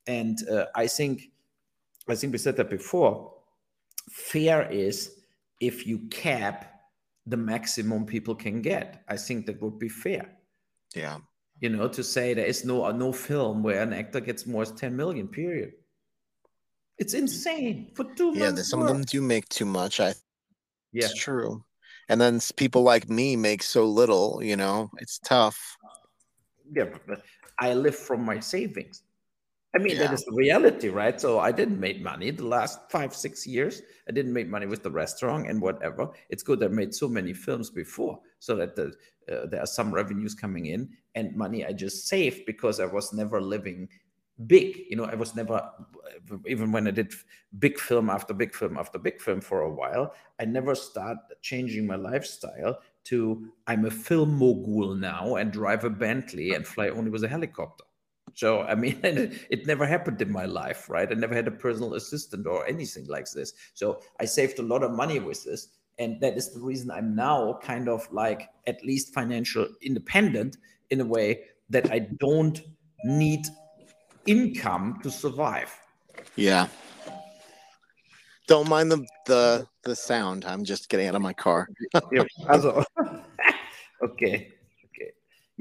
And 0.06 0.38
uh, 0.48 0.66
I 0.74 0.86
think 0.86 1.30
I 2.08 2.14
think 2.14 2.32
we 2.32 2.38
said 2.38 2.56
that 2.56 2.70
before. 2.70 3.32
Fair 4.10 4.70
is 4.70 5.20
if 5.60 5.86
you 5.86 5.98
cap 6.10 6.71
the 7.26 7.36
maximum 7.36 8.04
people 8.06 8.34
can 8.34 8.62
get. 8.62 9.02
I 9.08 9.16
think 9.16 9.46
that 9.46 9.60
would 9.62 9.78
be 9.78 9.88
fair. 9.88 10.30
Yeah. 10.94 11.18
You 11.60 11.68
know, 11.68 11.88
to 11.88 12.02
say 12.02 12.34
there 12.34 12.46
is 12.46 12.64
no 12.64 12.90
no 12.90 13.12
film 13.12 13.62
where 13.62 13.82
an 13.82 13.92
actor 13.92 14.20
gets 14.20 14.46
more 14.46 14.64
than 14.64 14.76
10 14.76 14.96
million, 14.96 15.28
period. 15.28 15.72
It's 16.98 17.14
insane 17.14 17.92
for 17.94 18.04
two 18.14 18.32
Yeah, 18.34 18.54
some 18.56 18.80
work. 18.80 18.90
of 18.90 18.96
them 18.96 19.04
do 19.04 19.22
make 19.22 19.48
too 19.48 19.64
much. 19.66 20.00
I 20.00 20.14
yeah. 20.92 21.06
It's 21.06 21.14
true. 21.14 21.64
And 22.08 22.20
then 22.20 22.40
people 22.56 22.82
like 22.82 23.08
me 23.08 23.36
make 23.36 23.62
so 23.62 23.86
little, 23.86 24.42
you 24.42 24.56
know, 24.56 24.90
it's 24.98 25.18
tough. 25.20 25.76
Yeah, 26.74 26.86
but 27.06 27.22
I 27.58 27.74
live 27.74 27.96
from 27.96 28.24
my 28.24 28.40
savings. 28.40 29.02
I 29.74 29.78
mean, 29.78 29.96
yeah. 29.96 30.04
that 30.04 30.12
is 30.12 30.24
the 30.24 30.32
reality, 30.32 30.88
right? 30.88 31.18
So 31.18 31.38
I 31.38 31.50
didn't 31.50 31.80
make 31.80 32.02
money 32.02 32.30
the 32.30 32.44
last 32.44 32.78
five, 32.90 33.14
six 33.14 33.46
years. 33.46 33.80
I 34.06 34.12
didn't 34.12 34.34
make 34.34 34.48
money 34.48 34.66
with 34.66 34.82
the 34.82 34.90
restaurant 34.90 35.48
and 35.48 35.62
whatever. 35.62 36.10
It's 36.28 36.42
good 36.42 36.62
I 36.62 36.68
made 36.68 36.94
so 36.94 37.08
many 37.08 37.32
films 37.32 37.70
before, 37.70 38.20
so 38.38 38.54
that 38.56 38.76
the, 38.76 38.92
uh, 39.32 39.46
there 39.46 39.62
are 39.62 39.66
some 39.66 39.92
revenues 39.92 40.34
coming 40.34 40.66
in 40.66 40.90
and 41.14 41.34
money 41.34 41.64
I 41.64 41.72
just 41.72 42.06
saved 42.06 42.44
because 42.44 42.80
I 42.80 42.84
was 42.84 43.14
never 43.14 43.40
living 43.40 43.88
big. 44.46 44.78
You 44.90 44.96
know, 44.96 45.04
I 45.04 45.14
was 45.14 45.34
never, 45.34 45.66
even 46.46 46.70
when 46.70 46.86
I 46.86 46.90
did 46.90 47.14
big 47.58 47.78
film 47.78 48.10
after 48.10 48.34
big 48.34 48.54
film 48.54 48.76
after 48.76 48.98
big 48.98 49.22
film 49.22 49.40
for 49.40 49.62
a 49.62 49.72
while, 49.72 50.14
I 50.38 50.44
never 50.44 50.74
start 50.74 51.16
changing 51.40 51.86
my 51.86 51.96
lifestyle 51.96 52.78
to 53.04 53.48
I'm 53.66 53.86
a 53.86 53.90
film 53.90 54.34
mogul 54.36 54.94
now 54.94 55.36
and 55.36 55.50
drive 55.50 55.84
a 55.84 55.90
Bentley 55.90 56.54
and 56.54 56.66
fly 56.66 56.88
only 56.88 57.10
with 57.10 57.24
a 57.24 57.28
helicopter 57.28 57.84
so, 58.34 58.62
I 58.62 58.74
mean, 58.74 58.98
it 59.02 59.66
never 59.66 59.86
happened 59.86 60.20
in 60.22 60.32
my 60.32 60.44
life, 60.44 60.88
right? 60.88 61.10
I 61.10 61.14
never 61.14 61.34
had 61.34 61.48
a 61.48 61.52
personal 61.52 61.94
assistant 61.94 62.46
or 62.46 62.66
anything 62.66 63.06
like 63.06 63.30
this. 63.30 63.54
So, 63.74 64.00
I 64.20 64.24
saved 64.24 64.58
a 64.58 64.62
lot 64.62 64.82
of 64.82 64.92
money 64.92 65.18
with 65.18 65.44
this. 65.44 65.68
And 65.98 66.20
that 66.20 66.36
is 66.36 66.52
the 66.52 66.60
reason 66.60 66.90
I'm 66.90 67.14
now 67.14 67.58
kind 67.62 67.88
of 67.88 68.10
like 68.12 68.48
at 68.66 68.84
least 68.84 69.12
financial 69.12 69.68
independent 69.82 70.56
in 70.90 71.00
a 71.00 71.04
way 71.04 71.42
that 71.70 71.92
I 71.92 72.00
don't 72.00 72.60
need 73.04 73.46
income 74.26 75.00
to 75.02 75.10
survive. 75.10 75.74
Yeah. 76.36 76.68
Don't 78.48 78.68
mind 78.68 78.90
the 78.90 79.06
the 79.26 79.66
the 79.84 79.94
sound. 79.94 80.44
I'm 80.44 80.64
just 80.64 80.88
getting 80.88 81.08
out 81.08 81.14
of 81.14 81.22
my 81.22 81.32
car. 81.32 81.68
okay 84.02 84.52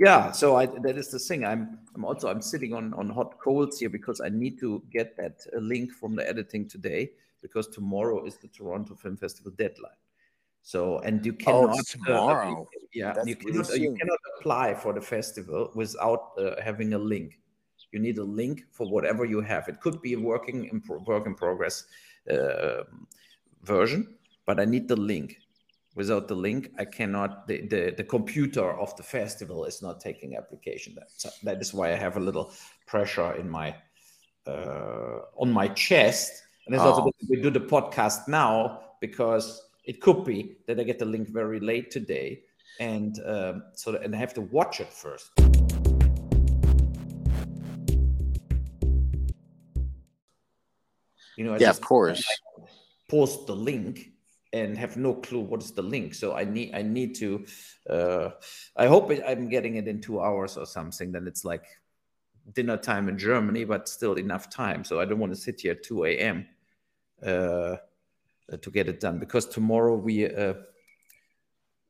yeah 0.02 0.32
so 0.32 0.56
i 0.56 0.66
that 0.66 0.98
is 0.98 1.10
the 1.10 1.20
thing. 1.20 1.46
I'm 1.46 1.80
i'm 1.96 2.04
also 2.04 2.28
i'm 2.30 2.42
sitting 2.42 2.74
on 2.74 2.94
on 2.96 3.10
hot 3.10 3.40
coals 3.40 3.80
here 3.80 3.90
because 3.90 4.20
i 4.20 4.30
need 4.30 4.60
to 4.60 4.82
get 4.92 5.16
that 5.18 5.38
uh, 5.56 5.60
link 5.60 5.92
from 5.92 6.16
the 6.16 6.28
editing 6.28 6.68
today 6.68 7.12
because 7.42 7.68
tomorrow 7.68 8.26
is 8.26 8.38
the 8.38 8.48
toronto 8.48 8.96
film 8.96 9.18
festival 9.18 9.52
deadline. 9.58 10.02
So 10.64 11.00
and 11.00 11.26
you 11.26 11.34
oh, 11.34 11.44
cannot 11.44 11.80
oh, 11.80 11.84
tomorrow? 11.88 12.62
Uh, 12.62 12.80
yeah 12.94 13.16
you 13.26 13.36
cannot, 13.36 13.70
uh, 13.72 13.74
you 13.74 13.96
cannot 13.96 14.20
apply 14.38 14.76
for 14.76 14.94
the 14.94 15.02
festival 15.02 15.72
without 15.74 16.34
uh, 16.38 16.62
having 16.62 16.94
a 16.94 17.00
link. 17.00 17.40
You 17.92 18.00
need 18.00 18.20
a 18.20 18.24
link 18.24 18.66
for 18.72 18.88
whatever 18.88 19.26
you 19.26 19.42
have. 19.42 19.68
It 19.68 19.82
could 19.82 20.02
be 20.02 20.14
a 20.14 20.20
working 20.20 20.66
in 20.66 20.82
pro- 20.82 21.00
work 21.00 21.26
in 21.26 21.36
progress 21.36 21.86
uh, 22.32 22.84
version 23.64 24.16
but 24.46 24.60
i 24.60 24.66
need 24.66 24.88
the 24.88 24.96
link 24.96 25.38
without 25.96 26.28
the 26.28 26.36
link 26.36 26.72
i 26.80 26.86
cannot 26.86 27.48
the, 27.48 27.68
the, 27.68 27.94
the 27.98 28.04
computer 28.04 28.72
of 28.80 28.96
the 28.96 29.04
festival 29.04 29.66
is 29.66 29.82
not 29.82 30.00
taking 30.00 30.36
application. 30.36 30.96
That 30.96 31.34
that 31.44 31.62
is 31.62 31.74
why 31.74 31.92
i 31.92 31.96
have 31.96 32.18
a 32.18 32.20
little 32.20 32.54
pressure 32.88 33.34
in 33.34 33.50
my 33.50 33.76
uh, 34.48 35.20
on 35.38 35.52
my 35.52 35.68
chest. 35.68 36.32
And 36.66 36.76
it's 36.76 36.84
oh. 36.84 36.94
also 36.94 37.12
we 37.30 37.42
do 37.42 37.50
the 37.50 37.60
podcast 37.60 38.28
now 38.28 38.82
because 39.00 39.62
it 39.84 40.00
could 40.00 40.24
be 40.24 40.58
that 40.68 40.80
i 40.80 40.84
get 40.84 41.00
the 41.00 41.06
link 41.06 41.30
very 41.30 41.60
late 41.60 41.92
today 41.92 42.44
and 42.80 43.20
um, 43.26 43.64
so 43.74 43.96
and 43.96 44.16
i 44.16 44.18
have 44.18 44.34
to 44.36 44.42
watch 44.42 44.80
it 44.80 44.92
first. 44.94 45.32
You 51.38 51.46
know 51.46 51.54
I 51.54 51.58
yeah 51.58 51.70
of 51.70 51.82
course. 51.82 52.24
post 53.10 53.48
the 53.48 53.56
link 53.56 54.12
and 54.54 54.78
have 54.78 54.98
no 54.98 55.14
clue 55.14 55.40
what 55.40 55.64
is 55.64 55.72
the 55.72 55.82
link. 55.82 56.14
So 56.14 56.36
I 56.36 56.44
need 56.44 56.74
I 56.74 56.82
need 56.82 57.16
to. 57.16 57.46
Uh, 57.90 58.30
I 58.76 58.88
hope 58.88 59.12
I'm 59.26 59.50
getting 59.50 59.76
it 59.76 59.88
in 59.88 60.02
two 60.02 60.22
hours 60.22 60.58
or 60.58 60.66
something. 60.66 61.12
Then 61.12 61.28
it's 61.28 61.46
like 61.46 61.66
dinner 62.54 62.78
time 62.78 63.08
in 63.10 63.18
Germany, 63.18 63.64
but 63.64 63.88
still 63.88 64.16
enough 64.16 64.50
time. 64.50 64.84
So 64.84 65.00
I 65.00 65.06
don't 65.06 65.20
want 65.20 65.34
to 65.34 65.40
sit 65.40 65.62
here 65.62 65.72
at 65.74 65.84
two 65.84 66.06
a.m. 66.06 66.48
Uh, 67.26 67.78
to 68.62 68.72
get 68.72 68.90
it 68.90 69.00
done 69.00 69.18
because 69.20 69.46
tomorrow 69.46 69.96
we 69.96 70.28
uh, 70.28 70.56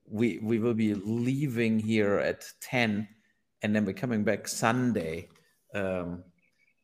we 0.07 0.39
we 0.43 0.59
will 0.59 0.73
be 0.73 0.93
leaving 0.93 1.79
here 1.79 2.19
at 2.19 2.45
ten, 2.59 3.07
and 3.63 3.75
then 3.75 3.85
we're 3.85 3.93
coming 3.93 4.23
back 4.23 4.47
Sunday 4.47 5.29
um, 5.73 6.23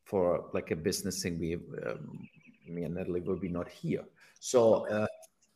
for 0.04 0.46
like 0.54 0.70
a 0.70 0.76
business 0.76 1.22
thing. 1.22 1.38
We 1.38 1.54
um, 1.54 2.28
me 2.66 2.84
and 2.84 2.94
Natalie 2.94 3.20
will 3.20 3.38
be 3.38 3.48
not 3.48 3.68
here. 3.68 4.04
So 4.40 4.88
uh, 4.88 5.06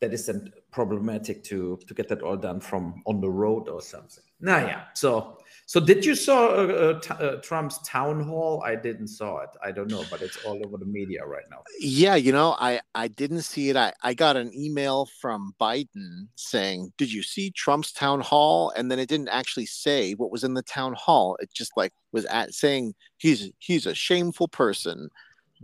that 0.03 0.13
isn't 0.13 0.51
problematic 0.71 1.43
to 1.45 1.79
to 1.87 1.93
get 1.93 2.09
that 2.09 2.21
all 2.21 2.35
done 2.35 2.59
from 2.59 3.01
on 3.05 3.21
the 3.21 3.29
road 3.29 3.69
or 3.69 3.81
something. 3.81 4.23
Nah, 4.41 4.57
yeah. 4.57 4.83
So 4.93 5.37
so 5.65 5.79
did 5.79 6.03
you 6.05 6.13
saw 6.13 6.47
uh, 6.47 6.99
uh, 7.09 7.13
uh, 7.13 7.41
Trump's 7.41 7.77
town 7.87 8.19
hall? 8.19 8.61
I 8.65 8.75
didn't 8.75 9.07
saw 9.07 9.37
it. 9.39 9.51
I 9.63 9.71
don't 9.71 9.89
know, 9.89 10.03
but 10.11 10.21
it's 10.21 10.37
all 10.45 10.59
over 10.65 10.77
the 10.77 10.85
media 10.85 11.25
right 11.25 11.45
now. 11.49 11.63
Yeah, 11.79 12.15
you 12.15 12.33
know, 12.33 12.57
I 12.59 12.81
I 12.93 13.07
didn't 13.07 13.43
see 13.43 13.69
it. 13.69 13.77
I 13.77 13.93
I 14.03 14.13
got 14.13 14.35
an 14.35 14.51
email 14.53 15.07
from 15.21 15.55
Biden 15.61 16.27
saying, 16.35 16.91
"Did 16.97 17.13
you 17.13 17.23
see 17.23 17.49
Trump's 17.51 17.93
town 17.93 18.19
hall?" 18.19 18.73
And 18.75 18.91
then 18.91 18.99
it 18.99 19.07
didn't 19.07 19.29
actually 19.29 19.67
say 19.67 20.15
what 20.15 20.31
was 20.31 20.43
in 20.43 20.53
the 20.53 20.63
town 20.63 20.95
hall. 20.95 21.37
It 21.39 21.49
just 21.53 21.71
like 21.77 21.93
was 22.11 22.25
at 22.25 22.53
saying 22.53 22.93
he's 23.17 23.51
he's 23.59 23.85
a 23.85 23.95
shameful 23.95 24.49
person, 24.49 25.09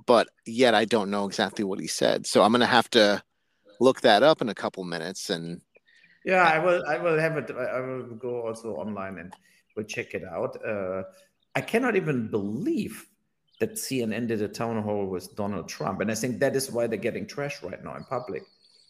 but 0.05 0.29
yet 0.45 0.75
I 0.75 0.85
don't 0.85 1.11
know 1.11 1.25
exactly 1.25 1.65
what 1.65 1.81
he 1.81 1.87
said. 1.87 2.25
So 2.25 2.41
I'm 2.41 2.53
gonna 2.53 2.65
have 2.65 2.89
to 2.91 3.21
look 3.79 4.01
that 4.01 4.23
up 4.23 4.41
in 4.41 4.49
a 4.49 4.55
couple 4.55 4.83
minutes 4.83 5.29
and 5.29 5.61
yeah 6.25 6.43
i 6.43 6.59
will 6.59 6.83
i 6.87 6.97
will 6.97 7.17
have 7.17 7.37
it 7.37 7.49
i 7.51 7.79
will 7.79 8.03
go 8.15 8.45
also 8.47 8.75
online 8.75 9.17
and 9.17 9.33
we'll 9.75 9.85
check 9.85 10.13
it 10.13 10.23
out. 10.23 10.57
Uh, 10.65 11.03
i 11.55 11.61
cannot 11.61 11.95
even 11.95 12.29
believe 12.29 13.05
that 13.59 13.73
cnn 13.73 14.27
did 14.27 14.41
a 14.41 14.47
town 14.47 14.81
hall 14.81 15.05
with 15.05 15.35
donald 15.35 15.67
trump 15.67 16.01
and 16.01 16.11
i 16.11 16.15
think 16.15 16.39
that 16.39 16.55
is 16.55 16.71
why 16.71 16.87
they're 16.87 16.97
getting 16.97 17.25
trashed 17.25 17.63
right 17.63 17.83
now 17.83 17.95
in 17.95 18.03
public 18.05 18.43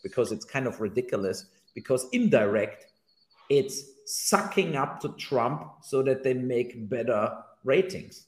because 0.04 0.32
it's 0.32 0.46
kind 0.46 0.68
of 0.68 0.80
ridiculous 0.80 1.46
because 1.76 2.08
indirect 2.12 2.88
it's 3.50 3.84
sucking 4.06 4.76
up 4.76 5.00
to 5.02 5.10
trump 5.18 5.72
so 5.82 6.02
that 6.04 6.24
they 6.24 6.34
make 6.34 6.90
better 6.90 7.36
ratings. 7.64 8.26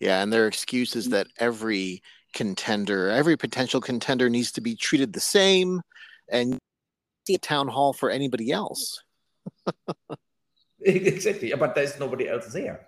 Yeah 0.00 0.22
and 0.22 0.32
their 0.32 0.46
excuse 0.46 0.96
is 0.96 1.10
that 1.10 1.28
every 1.38 2.02
contender. 2.32 3.10
Every 3.10 3.36
potential 3.36 3.80
contender 3.80 4.28
needs 4.28 4.52
to 4.52 4.60
be 4.60 4.74
treated 4.74 5.12
the 5.12 5.20
same, 5.20 5.82
and 6.30 6.58
see 7.26 7.34
a 7.34 7.38
town 7.38 7.68
hall 7.68 7.92
for 7.92 8.10
anybody 8.10 8.50
else. 8.50 9.02
exactly, 10.80 11.52
but 11.58 11.74
there's 11.74 11.98
nobody 11.98 12.28
else 12.28 12.52
there. 12.52 12.86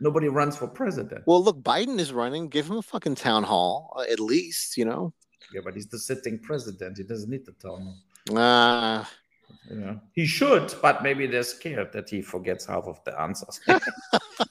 Nobody 0.00 0.28
runs 0.28 0.56
for 0.56 0.66
president. 0.66 1.22
Well, 1.26 1.42
look, 1.42 1.62
Biden 1.62 2.00
is 2.00 2.12
running. 2.12 2.48
Give 2.48 2.68
him 2.68 2.78
a 2.78 2.82
fucking 2.82 3.14
town 3.14 3.44
hall, 3.44 3.94
uh, 3.96 4.02
at 4.10 4.18
least, 4.18 4.76
you 4.76 4.84
know. 4.84 5.12
Yeah, 5.54 5.60
but 5.64 5.74
he's 5.74 5.86
the 5.86 5.98
sitting 5.98 6.38
president. 6.40 6.98
He 6.98 7.04
doesn't 7.04 7.30
need 7.30 7.46
the 7.46 7.52
town 7.52 7.82
hall. 7.82 7.96
Ah. 8.36 9.02
Uh, 9.02 9.74
yeah. 9.74 9.94
He 10.12 10.26
should, 10.26 10.74
but 10.82 11.02
maybe 11.02 11.26
they're 11.26 11.42
scared 11.44 11.92
that 11.92 12.10
he 12.10 12.20
forgets 12.20 12.66
half 12.66 12.84
of 12.84 12.98
the 13.04 13.18
answers. 13.20 13.60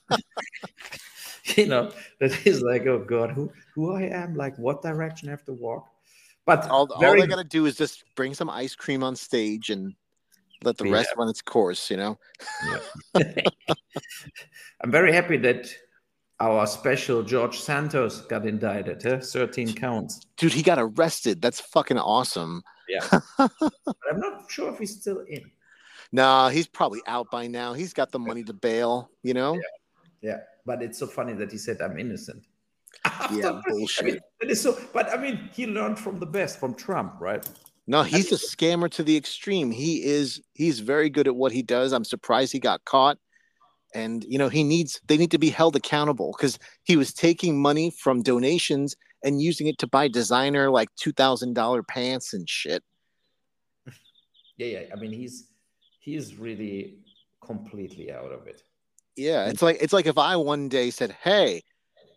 you 1.58 1.68
know, 1.68 1.92
that 2.20 2.34
he's 2.34 2.62
like, 2.62 2.86
oh 2.86 3.00
God, 3.00 3.32
who 3.32 3.52
who 3.74 3.96
I 3.96 4.04
am, 4.04 4.36
like 4.36 4.58
what 4.58 4.82
direction 4.82 5.30
I 5.30 5.32
have 5.32 5.46
to 5.46 5.54
walk. 5.54 5.88
But 6.46 6.68
all, 6.70 6.88
very... 7.00 7.22
all 7.22 7.26
they 7.26 7.28
gotta 7.28 7.44
do 7.44 7.66
is 7.66 7.78
just 7.78 8.04
bring 8.16 8.34
some 8.34 8.50
ice 8.50 8.76
cream 8.76 9.04
on 9.04 9.16
stage 9.16 9.70
and 9.70 9.94
let 10.64 10.78
the 10.78 10.86
yeah. 10.86 10.94
rest 10.94 11.10
run 11.18 11.30
its 11.30 11.42
course, 11.42 11.90
you 11.90 11.98
know. 11.98 12.18
Yeah. 13.16 13.24
I'm 14.82 14.92
very 14.92 15.12
happy 15.14 15.38
that 15.38 15.68
our 16.40 16.66
special 16.68 17.24
George 17.24 17.60
Santos 17.60 18.22
got 18.22 18.46
indicted. 18.46 19.02
Huh? 19.04 19.20
13 19.20 19.74
counts. 19.74 20.22
Dude, 20.38 20.54
he 20.54 20.64
got 20.64 20.80
arrested. 20.80 21.42
That's 21.42 21.60
fucking 21.60 21.98
awesome. 21.98 22.64
Yeah. 22.90 23.08
I'm 23.40 24.20
not 24.20 24.50
sure 24.50 24.72
if 24.72 24.80
he's 24.80 25.00
still 25.00 25.20
in. 25.28 25.50
Nah, 26.12 26.50
he's 26.50 26.68
probably 26.68 27.02
out 27.08 27.32
by 27.32 27.48
now. 27.48 27.74
He's 27.74 27.94
got 27.94 28.12
the 28.12 28.20
money 28.20 28.44
to 28.44 28.54
bail, 28.54 29.10
you 29.24 29.34
know? 29.34 29.54
Yeah. 29.54 29.62
yeah 30.22 30.40
but 30.66 30.82
it's 30.82 31.00
so 31.00 31.08
funny 31.08 31.34
that 31.34 31.52
he 31.52 31.58
said 31.58 31.82
I'm 31.82 31.98
innocent. 31.98 32.46
yeah, 33.32 33.62
bullshit. 33.68 34.04
I 34.04 34.08
mean, 34.08 34.20
it 34.42 34.52
is 34.52 34.62
so, 34.62 34.78
but 34.94 35.12
I 35.12 35.18
mean, 35.18 35.50
he 35.54 35.66
learned 35.66 35.98
from 35.98 36.20
the 36.20 36.26
best, 36.26 36.60
from 36.60 36.74
Trump, 36.76 37.16
right? 37.20 37.48
No, 37.88 38.04
he's 38.04 38.32
a 38.32 38.36
scammer 38.36 38.90
to 38.92 39.04
the 39.04 39.18
extreme. 39.18 39.72
He 39.72 40.04
is 40.04 40.42
he's 40.54 40.80
very 40.80 41.10
good 41.10 41.28
at 41.28 41.36
what 41.36 41.52
he 41.52 41.62
does. 41.62 41.94
I'm 41.94 42.06
surprised 42.06 42.52
he 42.52 42.60
got 42.60 42.86
caught. 42.86 43.18
And 43.94 44.24
you 44.24 44.38
know, 44.38 44.50
he 44.50 44.64
needs 44.64 45.02
they 45.08 45.18
need 45.18 45.32
to 45.32 45.38
be 45.38 45.50
held 45.50 45.76
accountable 45.76 46.34
because 46.38 46.58
he 46.84 46.96
was 46.96 47.14
taking 47.14 47.62
money 47.62 47.92
from 47.92 48.22
donations 48.22 48.96
and 49.24 49.42
using 49.42 49.68
it 49.68 49.78
to 49.80 49.88
buy 49.88 50.08
designer 50.08 50.70
like 50.70 50.90
two 50.96 51.12
thousand 51.12 51.54
dollar 51.54 51.84
pants 51.84 52.34
and 52.34 52.50
shit. 52.50 52.84
Yeah, 54.58 54.68
yeah. 54.68 54.96
I 54.96 55.00
mean, 55.00 55.12
he's 55.12 55.48
he's 56.02 56.36
really 56.36 57.00
completely 57.44 58.12
out 58.12 58.32
of 58.32 58.46
it. 58.46 58.62
Yeah, 59.16 59.48
it's 59.48 59.62
like 59.62 59.78
it's 59.82 59.94
like 59.94 60.06
if 60.06 60.18
I 60.18 60.36
one 60.38 60.70
day 60.70 60.90
said, 60.90 61.16
"Hey, 61.22 61.64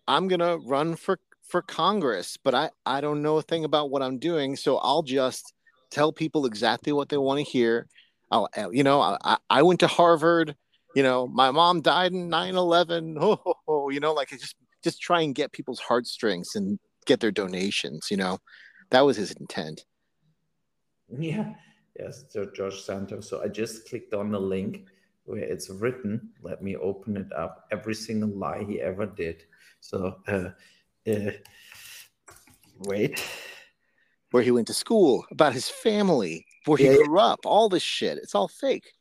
I'm 0.06 0.28
gonna 0.28 0.58
run 0.58 0.96
for 0.96 1.18
for 1.42 1.62
Congress, 1.62 2.36
but 2.42 2.54
I 2.54 2.70
I 2.86 3.00
don't 3.00 3.22
know 3.22 3.38
a 3.38 3.42
thing 3.42 3.64
about 3.64 3.90
what 3.90 4.02
I'm 4.02 4.18
doing, 4.18 4.56
so 4.56 4.78
I'll 4.78 5.02
just 5.02 5.52
tell 5.90 6.12
people 6.12 6.46
exactly 6.46 6.92
what 6.92 7.08
they 7.08 7.16
want 7.16 7.38
to 7.38 7.44
hear. 7.44 7.88
I'll 8.30 8.48
you 8.72 8.84
know 8.84 9.00
I 9.00 9.36
I 9.50 9.62
went 9.62 9.80
to 9.80 9.86
Harvard. 9.86 10.56
You 10.94 11.02
know, 11.02 11.26
my 11.26 11.50
mom 11.50 11.80
died 11.80 12.12
in 12.12 12.28
9/11. 12.30 13.16
Oh, 13.20 13.40
oh, 13.44 13.54
oh 13.66 13.90
you 13.90 14.00
know, 14.00 14.12
like 14.12 14.30
just 14.30 14.56
just 14.82 15.00
try 15.00 15.22
and 15.22 15.34
get 15.34 15.52
people's 15.52 15.80
heartstrings 15.80 16.54
and 16.54 16.78
get 17.06 17.20
their 17.20 17.32
donations. 17.32 18.08
You 18.10 18.18
know, 18.18 18.38
that 18.90 19.02
was 19.02 19.16
his 19.16 19.32
intent. 19.32 19.84
Yeah, 21.18 21.52
yes, 22.00 22.24
George 22.54 22.80
Santos. 22.80 23.28
So 23.28 23.42
I 23.42 23.48
just 23.48 23.86
clicked 23.88 24.14
on 24.14 24.32
the 24.32 24.40
link 24.40 24.86
where 25.24 25.40
it's 25.40 25.70
written. 25.70 26.30
Let 26.42 26.62
me 26.62 26.76
open 26.76 27.16
it 27.16 27.32
up. 27.32 27.66
Every 27.70 27.94
single 27.94 28.30
lie 28.30 28.64
he 28.64 28.80
ever 28.80 29.06
did. 29.06 29.44
So, 29.80 30.16
uh, 30.28 30.50
uh, 31.10 31.30
wait. 32.80 33.22
Where 34.30 34.42
he 34.42 34.50
went 34.50 34.66
to 34.68 34.74
school, 34.74 35.24
about 35.30 35.52
his 35.52 35.68
family, 35.68 36.46
where 36.66 36.78
he 36.78 36.86
yeah, 36.86 36.96
grew 37.04 37.18
yeah. 37.18 37.26
up, 37.26 37.40
all 37.44 37.68
this 37.68 37.82
shit. 37.82 38.18
It's 38.18 38.34
all 38.34 38.48
fake. 38.48 38.92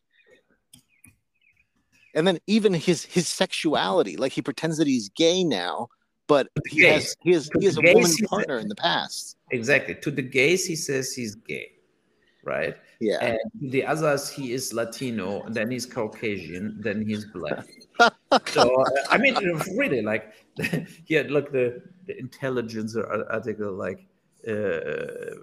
And 2.15 2.27
then 2.27 2.37
even 2.45 2.73
his 2.73 3.05
his 3.05 3.27
sexuality, 3.27 4.17
like 4.17 4.33
he 4.33 4.43
pretends 4.43 4.77
that 4.77 4.85
he's 4.85 5.09
gay 5.09 5.43
now, 5.43 5.87
but 6.27 6.47
he 6.67 6.81
gays. 6.81 6.93
has 6.93 7.15
he 7.21 7.31
has 7.31 7.49
he 7.59 7.65
has 7.65 7.77
a 7.77 7.81
woman 7.81 8.11
partner 8.27 8.59
in 8.59 8.67
the 8.67 8.75
past. 8.75 9.35
Exactly. 9.51 9.95
To 9.95 10.11
the 10.11 10.21
gays, 10.21 10.65
he 10.65 10.75
says 10.75 11.13
he's 11.13 11.33
gay, 11.33 11.71
right? 12.43 12.75
Yeah. 13.03 13.19
And 13.19 13.39
the 13.73 13.85
others, 13.85 14.29
he 14.29 14.53
is 14.53 14.73
Latino, 14.73 15.43
then 15.49 15.69
he's 15.69 15.85
Caucasian, 15.85 16.79
then 16.79 17.05
he's 17.05 17.25
black. 17.25 17.65
so 18.47 18.83
I 19.09 19.17
mean, 19.17 19.35
really, 19.75 20.01
like, 20.01 20.33
yeah, 21.07 21.23
look, 21.27 21.51
the, 21.51 21.81
the 22.07 22.17
intelligence 22.17 22.95
article, 22.95 23.73
like, 23.73 24.05
uh, 24.47 25.35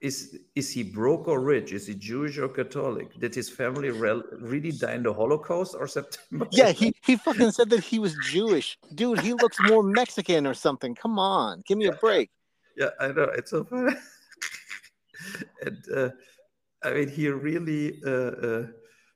is 0.00 0.38
is 0.54 0.70
he 0.70 0.82
broke 0.82 1.26
or 1.26 1.40
rich? 1.40 1.72
Is 1.72 1.86
he 1.86 1.94
Jewish 1.94 2.36
or 2.36 2.48
Catholic? 2.48 3.18
Did 3.18 3.34
his 3.34 3.48
family 3.48 3.90
re- 3.90 4.22
really 4.38 4.70
die 4.70 4.92
in 4.92 5.02
the 5.02 5.12
Holocaust 5.12 5.74
or 5.74 5.88
September? 5.88 6.46
Yeah, 6.52 6.70
he 6.72 6.94
he 7.02 7.16
fucking 7.16 7.50
said 7.52 7.70
that 7.70 7.82
he 7.82 7.98
was 7.98 8.14
Jewish, 8.30 8.78
dude. 8.94 9.20
He 9.20 9.32
looks 9.32 9.56
more 9.62 9.82
Mexican 9.82 10.46
or 10.46 10.52
something. 10.52 10.94
Come 10.94 11.18
on, 11.18 11.62
give 11.66 11.78
me 11.78 11.86
yeah, 11.86 11.92
a 11.92 11.96
break. 11.96 12.30
Yeah, 12.76 12.90
I 13.00 13.08
know 13.08 13.24
it's 13.38 13.50
so 13.50 13.64
funny. 13.64 13.96
And 15.62 15.78
uh, 15.94 16.08
I 16.82 16.92
mean, 16.92 17.08
he 17.08 17.28
really 17.28 18.00
uh, 18.06 18.10
uh, 18.10 18.66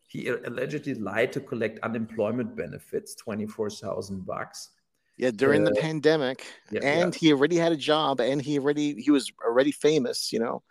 he 0.09 0.29
allegedly 0.29 0.95
lied 0.95 1.33
to 1.33 1.41
collect 1.41 1.79
unemployment 1.81 2.57
benefits, 2.57 3.15
twenty 3.15 3.47
four 3.47 3.71
thousand 3.71 4.27
bucks. 4.27 4.71
Yeah, 5.19 5.31
during 5.31 5.65
the 5.65 5.73
uh, 5.73 5.81
pandemic, 5.81 6.47
yeah, 6.71 6.81
and 6.83 7.15
yeah. 7.15 7.19
he 7.19 7.33
already 7.33 7.57
had 7.57 7.73
a 7.73 7.77
job, 7.77 8.21
and 8.21 8.41
he 8.41 8.59
already 8.59 9.01
he 9.01 9.11
was 9.11 9.31
already 9.45 9.71
famous. 9.71 10.33
You 10.33 10.41
know, 10.41 10.63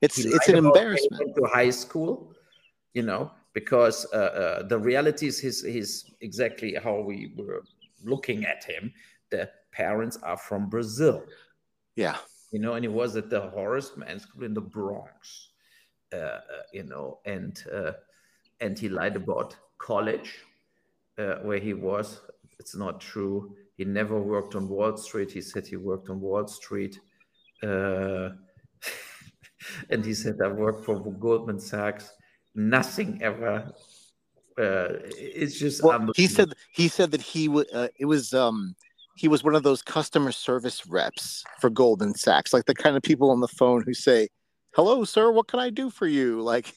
it's 0.00 0.18
it's 0.18 0.48
an 0.48 0.56
embarrassment. 0.56 1.34
To 1.36 1.44
high 1.46 1.70
school, 1.70 2.34
you 2.92 3.02
know, 3.02 3.32
because 3.54 4.06
uh, 4.12 4.16
uh, 4.16 4.62
the 4.68 4.78
reality 4.78 5.26
is 5.26 5.40
his 5.40 5.62
his 5.62 6.04
exactly 6.20 6.74
how 6.74 7.00
we 7.00 7.32
were 7.36 7.64
looking 8.04 8.44
at 8.44 8.62
him. 8.62 8.92
The 9.30 9.50
parents 9.72 10.18
are 10.22 10.36
from 10.36 10.68
Brazil. 10.68 11.24
Yeah, 11.96 12.16
you 12.50 12.58
know, 12.58 12.74
and 12.74 12.84
he 12.84 12.88
was 12.88 13.16
at 13.16 13.30
the 13.30 13.40
Horace 13.40 13.92
Mann 13.96 14.18
School 14.20 14.44
in 14.44 14.54
the 14.54 14.60
Bronx, 14.60 15.50
uh, 16.12 16.16
uh, 16.16 16.40
you 16.72 16.84
know, 16.84 17.18
and 17.24 17.62
uh, 17.72 17.92
and 18.60 18.78
he 18.78 18.88
lied 18.88 19.16
about 19.16 19.56
college, 19.78 20.38
uh, 21.18 21.36
where 21.42 21.58
he 21.58 21.74
was. 21.74 22.20
It's 22.58 22.74
not 22.74 23.00
true. 23.00 23.54
He 23.76 23.84
never 23.84 24.18
worked 24.18 24.54
on 24.54 24.68
Wall 24.68 24.96
Street. 24.96 25.30
He 25.30 25.40
said 25.40 25.66
he 25.66 25.76
worked 25.76 26.08
on 26.08 26.20
Wall 26.20 26.46
Street, 26.48 26.98
uh, 27.62 28.30
and 29.90 30.04
he 30.04 30.14
said 30.14 30.36
I 30.42 30.48
worked 30.48 30.84
for 30.84 30.98
Goldman 31.12 31.60
Sachs. 31.60 32.10
Nothing 32.54 33.20
ever. 33.22 33.72
Uh, 34.58 34.98
it's 35.16 35.58
just 35.58 35.84
well, 35.84 36.10
he 36.16 36.26
said 36.26 36.54
he 36.72 36.88
said 36.88 37.10
that 37.10 37.22
he 37.22 37.48
would. 37.48 37.68
it 37.98 38.06
was 38.06 38.32
um 38.34 38.74
he 39.18 39.26
was 39.26 39.42
one 39.42 39.56
of 39.56 39.64
those 39.64 39.82
customer 39.82 40.30
service 40.30 40.86
reps 40.86 41.44
for 41.60 41.70
Goldman 41.70 42.14
Sachs, 42.14 42.52
like 42.52 42.66
the 42.66 42.74
kind 42.74 42.96
of 42.96 43.02
people 43.02 43.30
on 43.30 43.40
the 43.40 43.48
phone 43.48 43.82
who 43.82 43.92
say, 43.92 44.28
"Hello, 44.76 45.04
sir, 45.04 45.32
what 45.32 45.48
can 45.48 45.58
I 45.58 45.70
do 45.70 45.90
for 45.90 46.06
you?" 46.06 46.40
Like, 46.40 46.72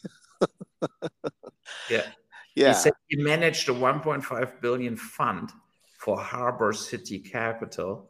yeah, 1.88 2.08
yeah. 2.56 2.70
He 2.70 2.74
said 2.74 2.94
he 3.10 3.18
managed 3.18 3.70
a 3.70 3.74
1.5 3.74 4.60
billion 4.60 4.98
fund 4.98 5.52
for 6.00 6.20
Harbor 6.20 6.74
City 6.74 7.20
Capital, 7.20 8.10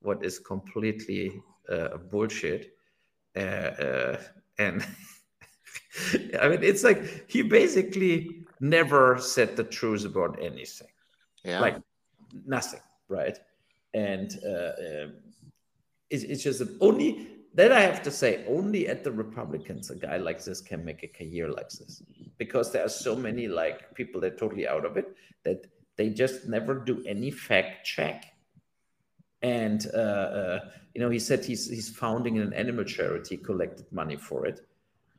what 0.00 0.24
is 0.24 0.38
completely 0.38 1.42
uh, 1.70 1.98
bullshit. 2.10 2.72
Uh, 3.36 3.40
uh, 3.40 4.20
and 4.58 4.82
I 6.40 6.48
mean, 6.48 6.62
it's 6.62 6.82
like 6.82 7.30
he 7.30 7.42
basically 7.42 8.46
never 8.58 9.18
said 9.18 9.54
the 9.54 9.64
truth 9.64 10.06
about 10.06 10.38
anything. 10.40 10.88
Yeah. 11.44 11.60
Like 11.60 11.76
nothing, 12.46 12.80
right? 13.08 13.38
And 13.96 14.38
uh, 14.44 15.04
um, 15.04 15.12
it's, 16.10 16.22
it's 16.24 16.42
just 16.42 16.62
only 16.80 17.28
then 17.56 17.72
I 17.72 17.80
have 17.80 18.02
to 18.02 18.10
say, 18.10 18.44
only 18.46 18.86
at 18.86 19.02
the 19.02 19.10
Republicans, 19.10 19.88
a 19.88 19.96
guy 19.96 20.18
like 20.18 20.44
this 20.44 20.60
can 20.60 20.84
make 20.84 21.02
a 21.02 21.08
career 21.08 21.48
like 21.48 21.70
this, 21.70 22.02
because 22.36 22.70
there 22.70 22.84
are 22.84 22.90
so 22.90 23.16
many 23.16 23.48
like 23.48 23.94
people 23.94 24.20
that 24.20 24.34
are 24.34 24.36
totally 24.36 24.68
out 24.68 24.84
of 24.84 24.98
it 24.98 25.16
that 25.44 25.66
they 25.96 26.10
just 26.10 26.46
never 26.46 26.74
do 26.74 27.02
any 27.06 27.30
fact 27.30 27.86
check. 27.86 28.26
And 29.40 29.86
uh, 29.94 29.96
uh, 30.40 30.60
you 30.94 31.00
know, 31.00 31.08
he 31.08 31.18
said 31.18 31.46
he's 31.46 31.66
he's 31.66 31.88
founding 31.88 32.38
an 32.38 32.52
animal 32.52 32.84
charity, 32.84 33.38
collected 33.38 33.90
money 33.90 34.16
for 34.16 34.44
it, 34.44 34.60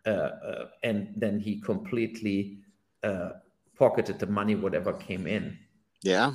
uh, 0.06 0.10
uh 0.10 0.66
and 0.84 1.14
then 1.16 1.40
he 1.40 1.60
completely 1.60 2.60
uh, 3.02 3.32
pocketed 3.80 4.20
the 4.20 4.28
money, 4.28 4.54
whatever 4.54 4.94
came 4.94 5.26
in. 5.26 5.58
Yeah, 6.04 6.34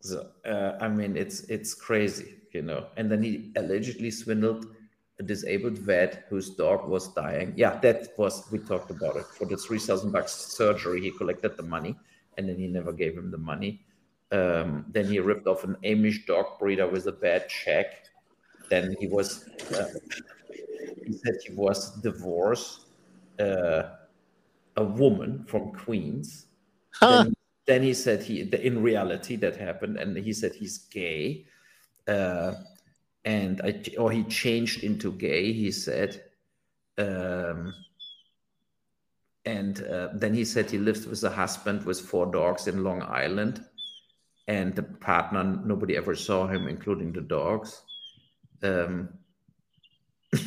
so 0.00 0.28
uh, 0.44 0.72
I 0.80 0.88
mean, 0.88 1.16
it's 1.16 1.40
it's 1.44 1.74
crazy, 1.74 2.36
you 2.52 2.62
know. 2.62 2.86
And 2.96 3.10
then 3.10 3.22
he 3.22 3.52
allegedly 3.56 4.10
swindled 4.10 4.66
a 5.18 5.22
disabled 5.22 5.78
vet 5.78 6.26
whose 6.28 6.50
dog 6.50 6.88
was 6.88 7.08
dying. 7.14 7.54
Yeah, 7.56 7.78
that 7.80 8.08
was 8.18 8.44
we 8.50 8.58
talked 8.58 8.90
about 8.90 9.16
it 9.16 9.26
for 9.26 9.46
the 9.46 9.56
three 9.56 9.78
thousand 9.78 10.12
bucks 10.12 10.32
surgery. 10.32 11.00
He 11.00 11.10
collected 11.10 11.56
the 11.56 11.62
money, 11.62 11.96
and 12.36 12.48
then 12.48 12.56
he 12.56 12.66
never 12.66 12.92
gave 12.92 13.16
him 13.16 13.30
the 13.30 13.38
money. 13.38 13.82
Um, 14.32 14.84
then 14.88 15.06
he 15.06 15.20
ripped 15.20 15.46
off 15.46 15.64
an 15.64 15.76
Amish 15.84 16.26
dog 16.26 16.58
breeder 16.58 16.88
with 16.88 17.06
a 17.06 17.12
bad 17.12 17.48
check. 17.48 18.04
Then 18.68 18.96
he 18.98 19.06
was 19.06 19.48
uh, 19.74 19.86
he 21.06 21.12
said 21.12 21.34
he 21.46 21.54
was 21.54 21.92
divorced 22.00 22.86
uh, 23.38 23.82
a 24.76 24.84
woman 24.84 25.44
from 25.48 25.72
Queens. 25.72 26.46
Huh. 26.90 27.26
Then 27.66 27.82
he 27.82 27.94
said 27.94 28.22
he 28.22 28.42
in 28.42 28.82
reality 28.82 29.36
that 29.36 29.56
happened 29.56 29.96
and 29.98 30.16
he 30.16 30.32
said 30.32 30.54
he's 30.54 30.78
gay 30.78 31.46
uh, 32.06 32.54
and 33.24 33.60
I, 33.62 33.82
or 33.98 34.12
he 34.12 34.22
changed 34.24 34.84
into 34.84 35.12
gay 35.12 35.52
he 35.52 35.72
said 35.72 36.22
um, 36.96 37.74
and 39.44 39.82
uh, 39.82 40.08
then 40.14 40.32
he 40.32 40.44
said 40.44 40.70
he 40.70 40.78
lives 40.78 41.06
with 41.06 41.22
a 41.24 41.30
husband 41.30 41.84
with 41.84 42.00
four 42.00 42.26
dogs 42.26 42.68
in 42.68 42.84
long 42.84 43.02
island 43.02 43.64
and 44.46 44.74
the 44.76 44.84
partner 44.84 45.42
nobody 45.42 45.96
ever 45.96 46.14
saw 46.14 46.46
him 46.46 46.68
including 46.68 47.12
the 47.12 47.20
dogs 47.20 47.82
um, 48.62 49.08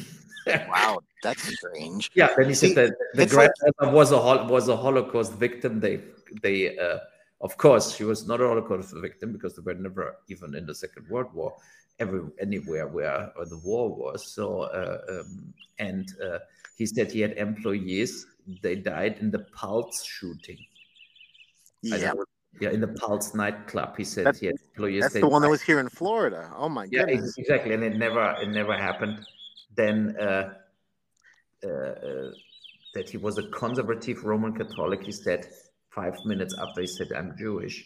wow 0.47 0.99
that's 1.23 1.43
strange. 1.58 2.12
Yeah 2.15 2.29
then 2.38 2.47
he 2.47 2.53
said 2.53 2.75
that 2.75 2.95
the 3.13 3.25
grandmother 3.25 3.73
like... 3.82 3.93
was 3.93 4.12
a 4.12 4.17
was 4.45 4.67
a 4.69 4.77
holocaust 4.77 5.34
victim. 5.34 5.79
They 5.79 6.01
they 6.41 6.77
uh, 6.77 6.99
of 7.41 7.58
course 7.58 7.95
she 7.95 8.03
was 8.03 8.27
not 8.27 8.41
a 8.41 8.47
holocaust 8.47 8.93
victim 8.95 9.34
because 9.34 9.55
they 9.55 9.62
were 9.62 9.73
never 9.73 10.15
even 10.27 10.55
in 10.55 10.65
the 10.65 10.75
second 10.75 11.08
world 11.10 11.34
war. 11.34 11.55
Ever 11.99 12.32
anywhere 12.39 12.88
where, 12.88 13.29
the 13.49 13.58
war 13.58 13.93
was. 13.93 14.32
So 14.32 14.62
uh, 14.62 14.99
um, 15.10 15.53
and 15.79 16.08
uh, 16.23 16.39
he 16.77 16.86
said 16.86 17.12
he 17.12 17.19
had 17.19 17.34
employees. 17.34 18.25
They 18.62 18.75
died 18.75 19.17
in 19.19 19.32
the 19.32 19.39
pulse 19.39 20.05
shooting. 20.05 20.60
Yeah. 21.82 22.13
yeah 22.60 22.71
in 22.71 22.82
the 22.82 22.88
pulse 22.88 23.34
nightclub 23.34 23.95
he 23.95 24.03
said 24.03 24.25
that's, 24.25 24.39
he 24.39 24.47
had 24.47 24.55
employees. 24.69 25.01
that's 25.01 25.13
the 25.13 25.27
one 25.27 25.41
that 25.41 25.49
was 25.49 25.62
here 25.62 25.79
in 25.79 25.88
florida. 25.88 26.51
Oh 26.58 26.67
my 26.67 26.88
god. 26.88 26.93
yeah, 26.93 27.05
goodness. 27.05 27.38
exactly 27.38 27.73
and 27.73 27.84
it 27.84 27.95
never 27.95 28.36
it 28.41 28.49
never 28.49 28.75
happened. 28.75 29.19
Then 29.75 30.15
uh 30.17 30.55
that 31.62 33.10
he 33.10 33.17
was 33.17 33.38
a 33.38 33.43
conservative 33.50 34.24
roman 34.24 34.56
catholic 34.56 35.04
he 35.04 35.12
said 35.12 35.48
five 36.00 36.13
minutes 36.26 36.56
after 36.60 36.82
he 36.82 36.88
said 36.88 37.12
I'm 37.15 37.36
Jewish. 37.38 37.86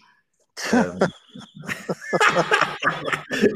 Um, 0.71 0.99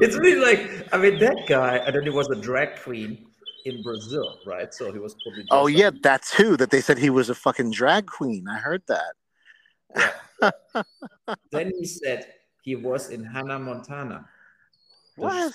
it's 0.04 0.16
really 0.16 0.42
like 0.42 0.88
I 0.92 0.98
mean 0.98 1.20
that 1.20 1.46
guy, 1.48 1.78
and 1.78 1.96
then 1.96 2.04
he 2.04 2.10
was 2.10 2.30
a 2.30 2.36
drag 2.36 2.82
queen 2.82 3.28
in 3.66 3.84
Brazil, 3.84 4.40
right? 4.46 4.74
So 4.74 4.92
he 4.92 5.00
was 5.00 5.16
probably. 5.22 5.46
Oh 5.52 5.68
yeah, 5.68 5.92
that's 6.02 6.34
who 6.34 6.58
that 6.58 6.72
they 6.72 6.82
said 6.82 6.98
he 6.98 7.10
was 7.10 7.30
a 7.30 7.36
fucking 7.36 7.72
drag 7.72 8.08
queen. 8.08 8.48
I 8.50 8.58
heard 8.58 8.84
that. 8.88 9.14
Yeah. 9.96 10.52
then 11.52 11.72
he 11.78 11.86
said 11.86 12.34
he 12.64 12.76
was 12.76 13.10
in 13.10 13.24
Hannah 13.24 13.60
Montana. 13.60 14.28
What? 15.18 15.54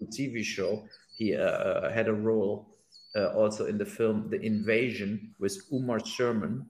The 0.00 0.06
TV 0.06 0.44
show. 0.44 0.84
He 1.16 1.36
uh, 1.36 1.90
had 1.90 2.08
a 2.08 2.12
role 2.12 2.74
uh, 3.16 3.28
also 3.28 3.66
in 3.66 3.78
the 3.78 3.86
film 3.86 4.28
The 4.28 4.40
Invasion 4.40 5.34
with 5.38 5.56
Umar 5.72 6.04
Sherman. 6.04 6.68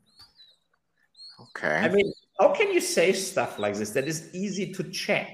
Okay. 1.40 1.76
I 1.76 1.88
mean, 1.88 2.12
how 2.40 2.52
can 2.52 2.72
you 2.72 2.80
say 2.80 3.12
stuff 3.12 3.58
like 3.58 3.74
this 3.74 3.90
that 3.90 4.06
is 4.06 4.34
easy 4.34 4.72
to 4.72 4.84
check? 4.84 5.28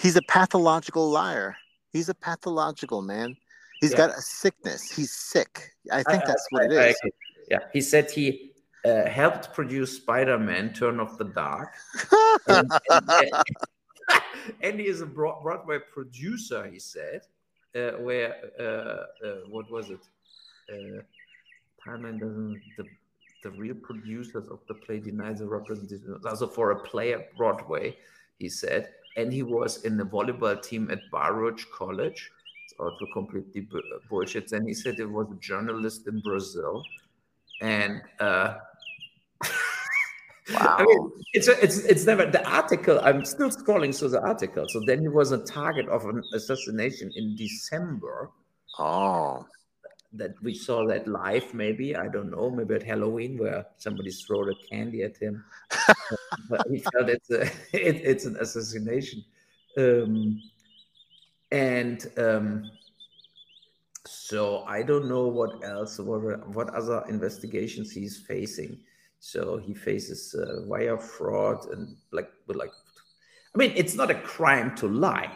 He's 0.00 0.16
a 0.16 0.22
pathological 0.22 1.10
liar. 1.10 1.56
He's 1.92 2.08
a 2.08 2.14
pathological 2.14 3.02
man. 3.02 3.36
He's 3.80 3.92
yeah. 3.92 3.98
got 3.98 4.10
a 4.10 4.20
sickness. 4.20 4.90
He's 4.90 5.12
sick. 5.12 5.70
I 5.92 6.02
think 6.02 6.22
I, 6.24 6.26
that's 6.26 6.46
what 6.50 6.62
I, 6.62 6.64
it 6.66 6.72
is. 6.72 6.96
I, 7.04 7.10
yeah, 7.50 7.58
he 7.72 7.80
said 7.80 8.10
he 8.10 8.52
uh, 8.84 9.06
helped 9.06 9.52
produce 9.52 9.96
Spider-Man: 9.96 10.72
Turn 10.72 11.00
Off 11.00 11.18
the 11.18 11.24
Dark, 11.24 11.74
and, 12.48 12.70
and, 12.90 13.10
and, 14.62 14.80
he 14.80 14.86
is 14.86 15.00
a 15.00 15.06
Broadway 15.06 15.78
producer. 15.92 16.66
He 16.66 16.78
said, 16.78 17.22
uh, 17.74 17.92
where 18.00 18.36
uh, 18.58 18.62
uh 18.62 19.04
what 19.48 19.70
was 19.70 19.90
it? 19.90 20.00
Uh, 20.72 21.02
Timeline 21.86 22.18
doesn't 22.18 22.60
the 22.78 22.84
the 23.44 23.50
real 23.50 23.74
producers 23.74 24.48
of 24.48 24.60
the 24.68 24.74
play 24.74 24.98
deny 24.98 25.32
the 25.32 25.46
representation. 25.46 26.18
Also 26.26 26.46
for 26.48 26.70
a 26.70 26.80
play 26.80 27.12
at 27.12 27.36
Broadway, 27.36 27.94
he 28.38 28.48
said, 28.48 28.88
and 29.16 29.32
he 29.32 29.42
was 29.42 29.84
in 29.84 29.96
the 29.96 30.04
volleyball 30.04 30.60
team 30.60 30.90
at 30.90 31.00
Baruch 31.12 31.60
College. 31.72 32.30
It's 32.64 32.74
also 32.80 33.06
completely 33.12 33.68
bullshit. 34.08 34.48
Then 34.48 34.66
he 34.66 34.72
said 34.72 34.98
it 34.98 35.10
was 35.10 35.30
a 35.30 35.38
journalist 35.40 36.08
in 36.08 36.20
Brazil, 36.20 36.82
and 37.60 38.00
uh, 38.18 38.54
Wow. 40.52 40.76
I 40.78 40.84
mean, 40.84 41.10
it's 41.32 41.48
it's 41.48 41.78
it's 41.78 42.04
never 42.04 42.26
the 42.26 42.46
article. 42.48 43.00
I'm 43.02 43.24
still 43.24 43.50
scrolling 43.50 43.96
through 43.98 44.10
the 44.10 44.20
article. 44.20 44.66
So 44.68 44.80
then 44.86 45.00
he 45.00 45.08
was 45.08 45.32
a 45.32 45.38
target 45.38 45.88
of 45.88 46.04
an 46.04 46.22
assassination 46.34 47.10
in 47.16 47.34
December. 47.36 48.30
Oh, 48.78 49.46
that 50.16 50.40
we 50.42 50.54
saw 50.54 50.86
that 50.86 51.08
live 51.08 51.52
maybe 51.52 51.96
i 51.96 52.06
don't 52.08 52.30
know 52.30 52.48
maybe 52.50 52.74
at 52.74 52.82
halloween 52.82 53.36
where 53.36 53.66
somebody 53.78 54.10
threw 54.10 54.50
a 54.50 54.54
candy 54.70 55.02
at 55.02 55.16
him. 55.16 55.44
But 56.48 56.66
he 56.70 56.78
felt 56.78 57.08
it's 57.08 57.30
a, 57.30 57.42
it, 57.72 57.96
it's 58.04 58.26
an 58.26 58.36
assassination. 58.36 59.24
Um, 59.78 60.42
and 61.50 62.06
um, 62.16 62.70
so 64.06 64.64
i 64.64 64.82
don't 64.82 65.08
know 65.08 65.26
what 65.26 65.64
else 65.64 65.98
what, 65.98 66.48
what 66.48 66.68
other 66.70 67.04
investigations 67.08 67.90
he's 67.90 68.18
facing. 68.18 68.78
So 69.20 69.56
he 69.56 69.72
faces 69.72 70.34
uh, 70.34 70.66
wire 70.66 70.98
fraud 70.98 71.66
and 71.72 71.96
like 72.12 72.30
like 72.46 72.72
i 73.54 73.58
mean 73.58 73.72
it's 73.74 73.94
not 73.94 74.10
a 74.10 74.20
crime 74.34 74.76
to 74.76 74.86
lie. 74.86 75.32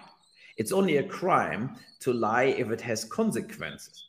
It's 0.58 0.72
only 0.72 0.96
a 0.98 1.04
crime 1.04 1.76
to 2.00 2.12
lie 2.12 2.54
if 2.62 2.70
it 2.70 2.80
has 2.82 3.04
consequences 3.04 4.07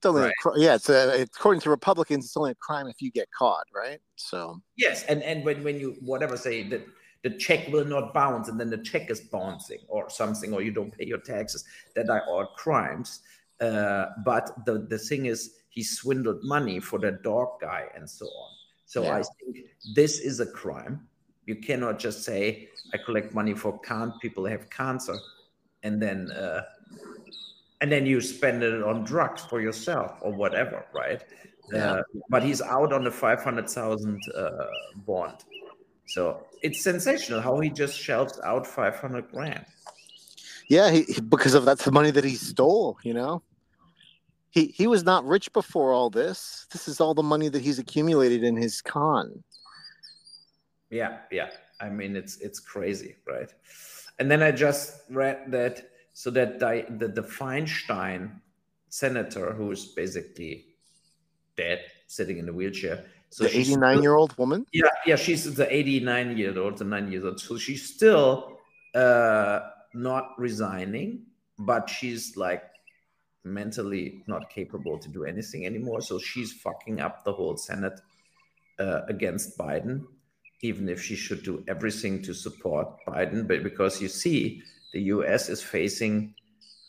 it's 0.00 0.06
only 0.06 0.22
right. 0.22 0.34
a, 0.46 0.50
yeah. 0.56 0.74
It's 0.76 0.88
a, 0.88 1.22
according 1.22 1.60
to 1.60 1.70
Republicans, 1.70 2.24
it's 2.24 2.36
only 2.36 2.52
a 2.52 2.54
crime 2.54 2.86
if 2.86 3.02
you 3.02 3.10
get 3.10 3.30
caught, 3.32 3.66
right? 3.74 4.00
So 4.16 4.62
yes, 4.76 5.04
and 5.04 5.22
and 5.22 5.44
when 5.44 5.62
when 5.62 5.78
you 5.78 5.96
whatever 6.00 6.38
say 6.38 6.66
that 6.68 6.86
the 7.22 7.30
check 7.30 7.68
will 7.68 7.84
not 7.84 8.14
bounce, 8.14 8.48
and 8.48 8.58
then 8.58 8.70
the 8.70 8.78
check 8.78 9.10
is 9.10 9.20
bouncing 9.20 9.80
or 9.88 10.08
something, 10.08 10.54
or 10.54 10.62
you 10.62 10.70
don't 10.70 10.96
pay 10.96 11.04
your 11.04 11.18
taxes, 11.18 11.64
that 11.96 12.08
are 12.08 12.22
all 12.28 12.46
crimes. 12.56 13.20
Uh, 13.60 14.06
but 14.24 14.64
the 14.64 14.86
the 14.88 14.98
thing 14.98 15.26
is, 15.26 15.56
he 15.68 15.82
swindled 15.82 16.42
money 16.44 16.80
for 16.80 16.98
the 16.98 17.12
dog 17.22 17.60
guy 17.60 17.84
and 17.94 18.08
so 18.08 18.24
on. 18.24 18.50
So 18.86 19.02
yeah. 19.02 19.16
I 19.16 19.22
think 19.22 19.66
this 19.94 20.18
is 20.18 20.40
a 20.40 20.46
crime. 20.46 21.06
You 21.44 21.56
cannot 21.56 21.98
just 21.98 22.24
say 22.24 22.70
I 22.94 22.96
collect 23.04 23.34
money 23.34 23.52
for 23.52 23.78
can 23.80 24.14
people 24.22 24.46
have 24.46 24.70
cancer, 24.70 25.18
and 25.82 26.00
then. 26.00 26.30
Uh, 26.30 26.62
and 27.80 27.90
then 27.90 28.06
you 28.06 28.20
spend 28.20 28.62
it 28.62 28.82
on 28.82 29.04
drugs 29.04 29.42
for 29.42 29.60
yourself 29.60 30.18
or 30.20 30.32
whatever, 30.32 30.84
right? 30.94 31.22
Yeah. 31.72 31.92
Uh, 31.92 32.02
but 32.28 32.42
he's 32.42 32.60
out 32.60 32.92
on 32.92 33.04
the 33.04 33.10
500,000 33.10 34.20
uh, 34.36 34.50
bond. 35.06 35.44
So 36.06 36.44
it's 36.62 36.82
sensational 36.82 37.40
how 37.40 37.60
he 37.60 37.70
just 37.70 37.98
shelves 37.98 38.40
out 38.44 38.66
500 38.66 39.30
grand. 39.30 39.64
Yeah, 40.68 40.90
he, 40.90 41.20
because 41.28 41.54
of 41.54 41.64
that's 41.64 41.84
the 41.84 41.92
money 41.92 42.10
that 42.10 42.24
he 42.24 42.34
stole, 42.34 42.98
you 43.02 43.14
know? 43.14 43.42
He, 44.50 44.66
he 44.66 44.86
was 44.86 45.04
not 45.04 45.24
rich 45.24 45.52
before 45.52 45.92
all 45.92 46.10
this. 46.10 46.66
This 46.72 46.88
is 46.88 47.00
all 47.00 47.14
the 47.14 47.22
money 47.22 47.48
that 47.48 47.62
he's 47.62 47.78
accumulated 47.78 48.42
in 48.42 48.56
his 48.56 48.82
con. 48.82 49.44
Yeah, 50.90 51.18
yeah. 51.30 51.50
I 51.80 51.88
mean, 51.88 52.16
it's 52.16 52.36
it's 52.38 52.58
crazy, 52.58 53.16
right? 53.26 53.48
And 54.18 54.30
then 54.30 54.42
I 54.42 54.50
just 54.50 55.02
read 55.08 55.44
that 55.48 55.89
so 56.12 56.30
that 56.30 56.58
the, 56.58 56.86
the, 56.98 57.08
the 57.08 57.22
Feinstein 57.22 58.40
senator, 58.88 59.52
who 59.52 59.70
is 59.70 59.86
basically 59.86 60.66
dead, 61.56 61.80
sitting 62.06 62.38
in 62.38 62.48
a 62.48 62.52
wheelchair. 62.52 63.04
So 63.30 63.44
the 63.44 63.56
89 63.56 64.02
year 64.02 64.14
old 64.14 64.36
woman? 64.36 64.66
Yeah, 64.72 64.88
yeah, 65.06 65.16
she's 65.16 65.54
the 65.54 65.72
89 65.72 66.36
year 66.36 66.58
old, 66.58 66.78
the 66.78 66.84
nine 66.84 67.10
years 67.10 67.24
old. 67.24 67.40
So 67.40 67.56
she's 67.56 67.94
still 67.94 68.58
uh, 68.94 69.60
not 69.94 70.34
resigning, 70.38 71.26
but 71.58 71.88
she's 71.88 72.36
like 72.36 72.64
mentally 73.44 74.22
not 74.26 74.50
capable 74.50 74.98
to 74.98 75.08
do 75.08 75.24
anything 75.24 75.64
anymore. 75.64 76.00
So 76.00 76.18
she's 76.18 76.52
fucking 76.52 77.00
up 77.00 77.24
the 77.24 77.32
whole 77.32 77.56
Senate 77.56 78.00
uh, 78.78 79.02
against 79.08 79.56
Biden, 79.56 80.04
even 80.62 80.88
if 80.88 81.02
she 81.02 81.14
should 81.14 81.42
do 81.44 81.64
everything 81.68 82.22
to 82.22 82.34
support 82.34 82.88
Biden. 83.06 83.46
But 83.46 83.62
because 83.62 84.02
you 84.02 84.08
see, 84.08 84.62
the 84.92 85.02
US 85.14 85.48
is 85.48 85.62
facing 85.62 86.34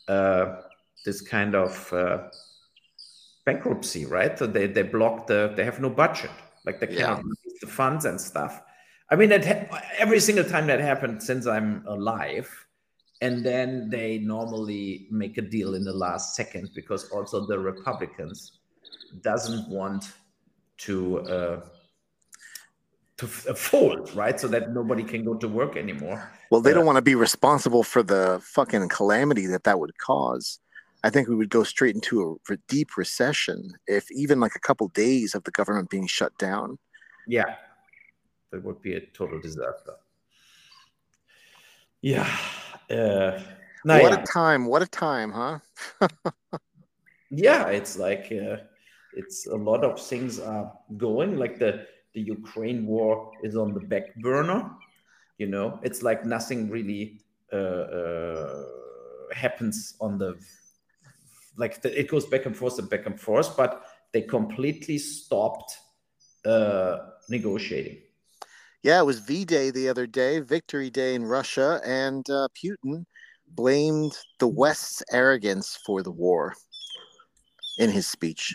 uh, 0.08 0.56
this 1.04 1.20
kind 1.20 1.54
of 1.54 1.92
uh, 1.92 2.28
bankruptcy, 3.44 4.06
right? 4.06 4.38
So 4.38 4.46
they, 4.46 4.66
they 4.66 4.82
block 4.82 5.26
the, 5.26 5.52
they 5.56 5.64
have 5.64 5.80
no 5.80 5.90
budget, 5.90 6.30
like 6.64 6.80
they 6.80 6.86
cannot 6.86 7.18
yeah. 7.18 7.22
release 7.22 7.60
the 7.60 7.66
funds 7.66 8.04
and 8.04 8.20
stuff. 8.20 8.62
I 9.10 9.16
mean, 9.16 9.28
that 9.28 9.44
every 9.98 10.20
single 10.20 10.44
time 10.44 10.66
that 10.68 10.80
happened 10.80 11.22
since 11.22 11.46
I'm 11.46 11.84
alive, 11.86 12.48
and 13.20 13.44
then 13.44 13.88
they 13.88 14.18
normally 14.18 15.06
make 15.10 15.38
a 15.38 15.42
deal 15.42 15.74
in 15.74 15.84
the 15.84 15.92
last 15.92 16.34
second 16.34 16.70
because 16.74 17.08
also 17.10 17.46
the 17.46 17.58
Republicans 17.58 18.58
doesn't 19.20 19.68
want 19.68 20.12
to 20.78 21.20
uh, 21.20 21.60
to 23.22 23.54
fold, 23.54 24.14
right? 24.14 24.38
So 24.38 24.48
that 24.48 24.72
nobody 24.72 25.04
can 25.04 25.24
go 25.24 25.34
to 25.34 25.48
work 25.48 25.76
anymore. 25.76 26.30
Well, 26.50 26.60
they 26.60 26.72
uh, 26.72 26.74
don't 26.74 26.86
want 26.86 26.96
to 26.96 27.02
be 27.02 27.14
responsible 27.14 27.84
for 27.84 28.02
the 28.02 28.40
fucking 28.42 28.88
calamity 28.88 29.46
that 29.46 29.64
that 29.64 29.78
would 29.78 29.96
cause. 29.98 30.58
I 31.04 31.10
think 31.10 31.28
we 31.28 31.36
would 31.36 31.50
go 31.50 31.62
straight 31.62 31.94
into 31.94 32.40
a 32.50 32.56
deep 32.68 32.96
recession 32.96 33.70
if 33.86 34.10
even 34.10 34.40
like 34.40 34.54
a 34.56 34.60
couple 34.60 34.88
days 34.88 35.34
of 35.34 35.44
the 35.44 35.50
government 35.52 35.90
being 35.90 36.06
shut 36.06 36.36
down. 36.38 36.78
Yeah, 37.26 37.54
that 38.50 38.64
would 38.64 38.82
be 38.82 38.94
a 38.94 39.00
total 39.00 39.40
disaster. 39.40 39.94
Yeah. 42.00 42.28
Uh, 42.90 43.40
what 43.84 44.02
yeah. 44.02 44.20
a 44.20 44.26
time! 44.26 44.66
What 44.66 44.82
a 44.82 44.86
time, 44.86 45.32
huh? 45.32 45.58
yeah, 47.30 47.68
it's 47.68 47.98
like 47.98 48.32
uh, 48.32 48.56
it's 49.14 49.46
a 49.46 49.56
lot 49.56 49.84
of 49.84 50.00
things 50.00 50.40
are 50.40 50.72
going. 50.96 51.36
Like 51.36 51.58
the 51.58 51.86
the 52.14 52.20
Ukraine 52.20 52.86
war 52.86 53.32
is 53.42 53.56
on 53.56 53.74
the 53.74 53.80
back 53.80 54.14
burner. 54.16 54.70
You 55.38 55.46
know, 55.46 55.80
it's 55.82 56.02
like 56.02 56.24
nothing 56.24 56.70
really 56.70 57.20
uh, 57.52 57.56
uh, 57.56 58.64
happens 59.34 59.96
on 60.00 60.18
the 60.18 60.38
like 61.56 61.82
the, 61.82 61.98
it 61.98 62.08
goes 62.08 62.26
back 62.26 62.46
and 62.46 62.56
forth 62.56 62.78
and 62.78 62.88
back 62.88 63.06
and 63.06 63.20
forth, 63.20 63.56
but 63.56 63.84
they 64.12 64.22
completely 64.22 64.98
stopped 64.98 65.76
uh, 66.44 66.98
negotiating. 67.28 67.98
Yeah, 68.82 69.00
it 69.00 69.06
was 69.06 69.20
V 69.20 69.44
Day 69.44 69.70
the 69.70 69.88
other 69.88 70.06
day, 70.06 70.40
Victory 70.40 70.90
Day 70.90 71.14
in 71.14 71.24
Russia, 71.24 71.80
and 71.84 72.28
uh, 72.30 72.48
Putin 72.56 73.04
blamed 73.48 74.16
the 74.38 74.48
West's 74.48 75.02
arrogance 75.12 75.78
for 75.86 76.02
the 76.02 76.10
war 76.10 76.54
in 77.78 77.90
his 77.90 78.06
speech. 78.06 78.52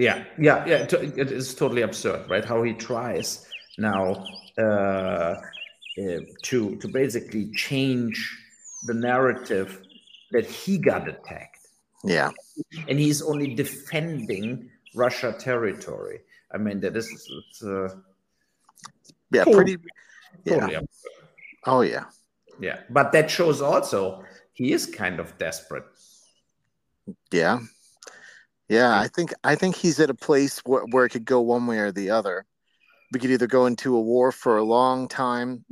Yeah, 0.00 0.24
yeah, 0.38 0.64
yeah. 0.64 0.86
It 1.22 1.30
is 1.30 1.54
totally 1.54 1.82
absurd, 1.82 2.30
right? 2.30 2.42
How 2.44 2.62
he 2.62 2.72
tries 2.72 3.46
now 3.76 4.24
uh, 4.56 4.62
uh, 4.62 5.36
to 6.48 6.76
to 6.76 6.88
basically 6.88 7.52
change 7.52 8.16
the 8.86 8.94
narrative 8.94 9.82
that 10.32 10.46
he 10.46 10.78
got 10.78 11.06
attacked. 11.06 11.68
Yeah, 12.02 12.30
and 12.88 12.98
he's 12.98 13.20
only 13.20 13.54
defending 13.54 14.70
Russia 14.94 15.36
territory. 15.38 16.20
I 16.50 16.56
mean, 16.56 16.80
that 16.80 16.96
is 16.96 17.08
uh, 17.62 17.88
yeah, 19.30 19.44
cool. 19.44 19.54
pretty 19.54 19.76
Totally 20.46 20.72
Yeah. 20.72 20.78
absurd. 20.78 21.12
Oh 21.66 21.82
yeah. 21.82 22.04
Yeah, 22.58 22.80
but 22.88 23.12
that 23.12 23.30
shows 23.30 23.60
also 23.60 24.24
he 24.54 24.72
is 24.72 24.86
kind 24.86 25.20
of 25.20 25.36
desperate. 25.36 25.84
Yeah. 27.30 27.60
Yeah, 28.70 28.96
I 29.00 29.08
think 29.08 29.34
I 29.42 29.56
think 29.56 29.74
he's 29.74 29.98
at 29.98 30.10
a 30.10 30.14
place 30.14 30.60
where, 30.60 30.84
where 30.92 31.04
it 31.04 31.10
could 31.10 31.24
go 31.24 31.40
one 31.40 31.66
way 31.66 31.78
or 31.78 31.90
the 31.90 32.10
other. 32.10 32.46
We 33.12 33.18
could 33.18 33.32
either 33.32 33.48
go 33.48 33.66
into 33.66 33.96
a 33.96 34.00
war 34.00 34.30
for 34.30 34.58
a 34.58 34.62
long 34.62 35.08
time 35.08 35.64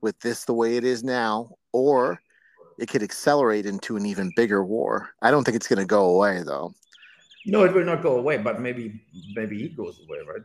with 0.00 0.18
this 0.20 0.46
the 0.46 0.54
way 0.54 0.78
it 0.78 0.84
is 0.84 1.04
now, 1.04 1.50
or 1.72 2.18
it 2.78 2.88
could 2.88 3.02
accelerate 3.02 3.66
into 3.66 3.98
an 3.98 4.06
even 4.06 4.32
bigger 4.36 4.64
war. 4.64 5.10
I 5.20 5.30
don't 5.30 5.44
think 5.44 5.54
it's 5.56 5.68
going 5.68 5.80
to 5.80 5.84
go 5.84 6.06
away 6.16 6.42
though. 6.46 6.72
No, 7.44 7.62
it 7.64 7.74
will 7.74 7.84
not 7.84 8.02
go 8.02 8.16
away, 8.16 8.38
but 8.38 8.58
maybe 8.58 9.02
maybe 9.34 9.58
he 9.58 9.68
goes 9.68 10.00
away, 10.08 10.20
right? 10.26 10.40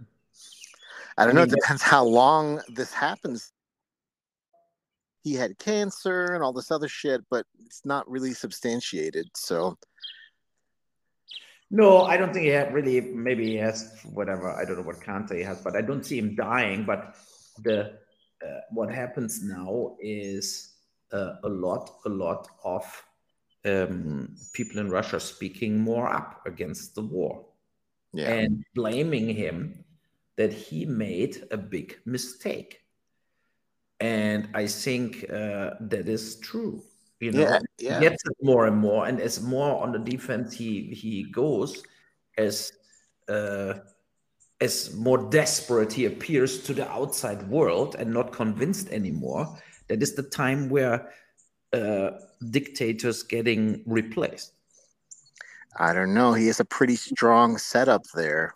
I 1.18 1.24
don't 1.24 1.38
I 1.38 1.40
know. 1.40 1.44
It 1.44 1.52
depends 1.52 1.82
how 1.82 2.04
long 2.04 2.60
this 2.68 2.92
happens. 2.92 3.54
He 5.24 5.34
had 5.36 5.58
cancer 5.60 6.34
and 6.34 6.44
all 6.44 6.52
this 6.52 6.72
other 6.72 6.90
shit, 6.90 7.22
but 7.30 7.46
it's 7.66 7.86
not 7.86 8.10
really 8.12 8.34
substantiated. 8.34 9.30
So 9.34 9.78
No, 11.74 12.02
I 12.02 12.18
don't 12.18 12.34
think 12.34 12.44
he 12.44 12.52
had 12.52 12.74
really. 12.74 13.00
Maybe 13.00 13.48
he 13.48 13.56
has 13.56 13.98
whatever. 14.14 14.52
I 14.52 14.66
don't 14.66 14.78
know 14.78 14.84
what 14.84 15.02
cancer 15.02 15.36
he 15.36 15.44
has, 15.44 15.62
but 15.62 15.76
I 15.78 15.82
don't 15.82 16.06
see 16.06 16.20
him 16.20 16.36
dying. 16.36 16.84
But 16.86 17.16
the 17.64 17.94
uh, 18.46 18.60
what 18.72 18.92
happens 18.92 19.42
now 19.42 19.96
is 20.02 20.74
uh, 21.14 21.36
a 21.44 21.50
lot, 21.50 21.90
a 22.06 22.10
lot 22.10 22.48
of 22.66 22.84
um, 23.66 24.36
people 24.54 24.80
in 24.80 24.90
Russia 24.90 25.20
speaking 25.20 25.80
more 25.80 26.12
up 26.12 26.42
against 26.46 26.96
the 26.96 27.02
war 27.02 27.46
yeah, 28.14 28.34
and 28.34 28.66
blaming 28.76 29.30
him 29.30 29.86
that 30.38 30.52
he 30.52 30.86
made 30.86 31.48
a 31.52 31.58
big 31.58 32.00
mistake. 32.06 32.80
And 34.00 34.50
I 34.56 34.66
think 34.68 35.26
uh, 35.30 35.72
that 35.80 36.08
is 36.08 36.40
true. 36.40 36.82
You 37.22 37.32
know, 37.32 37.42
yeah, 37.42 37.60
yeah, 37.78 38.00
gets 38.00 38.26
it 38.26 38.34
more 38.42 38.66
and 38.66 38.78
more, 38.78 39.06
and 39.06 39.22
as 39.22 39.42
more 39.42 39.82
on 39.82 39.92
the 39.92 40.00
defense 40.00 40.54
he 40.54 40.88
he 40.88 41.24
goes, 41.32 41.84
as 42.38 42.74
uh, 43.30 43.76
as 44.60 44.96
more 44.96 45.30
desperate 45.30 45.94
he 45.94 46.06
appears 46.06 46.64
to 46.64 46.74
the 46.74 46.90
outside 46.90 47.48
world 47.48 47.96
and 48.00 48.12
not 48.12 48.32
convinced 48.32 48.90
anymore. 48.90 49.56
That 49.88 50.02
is 50.02 50.16
the 50.16 50.24
time 50.24 50.68
where 50.70 51.12
uh, 51.74 52.12
dictators 52.50 53.24
getting 53.24 53.84
replaced. 53.86 54.54
I 55.78 55.94
don't 55.94 56.14
know. 56.14 56.34
He 56.34 56.48
has 56.48 56.60
a 56.60 56.66
pretty 56.66 56.96
strong 56.96 57.58
setup 57.58 58.04
there. 58.14 58.56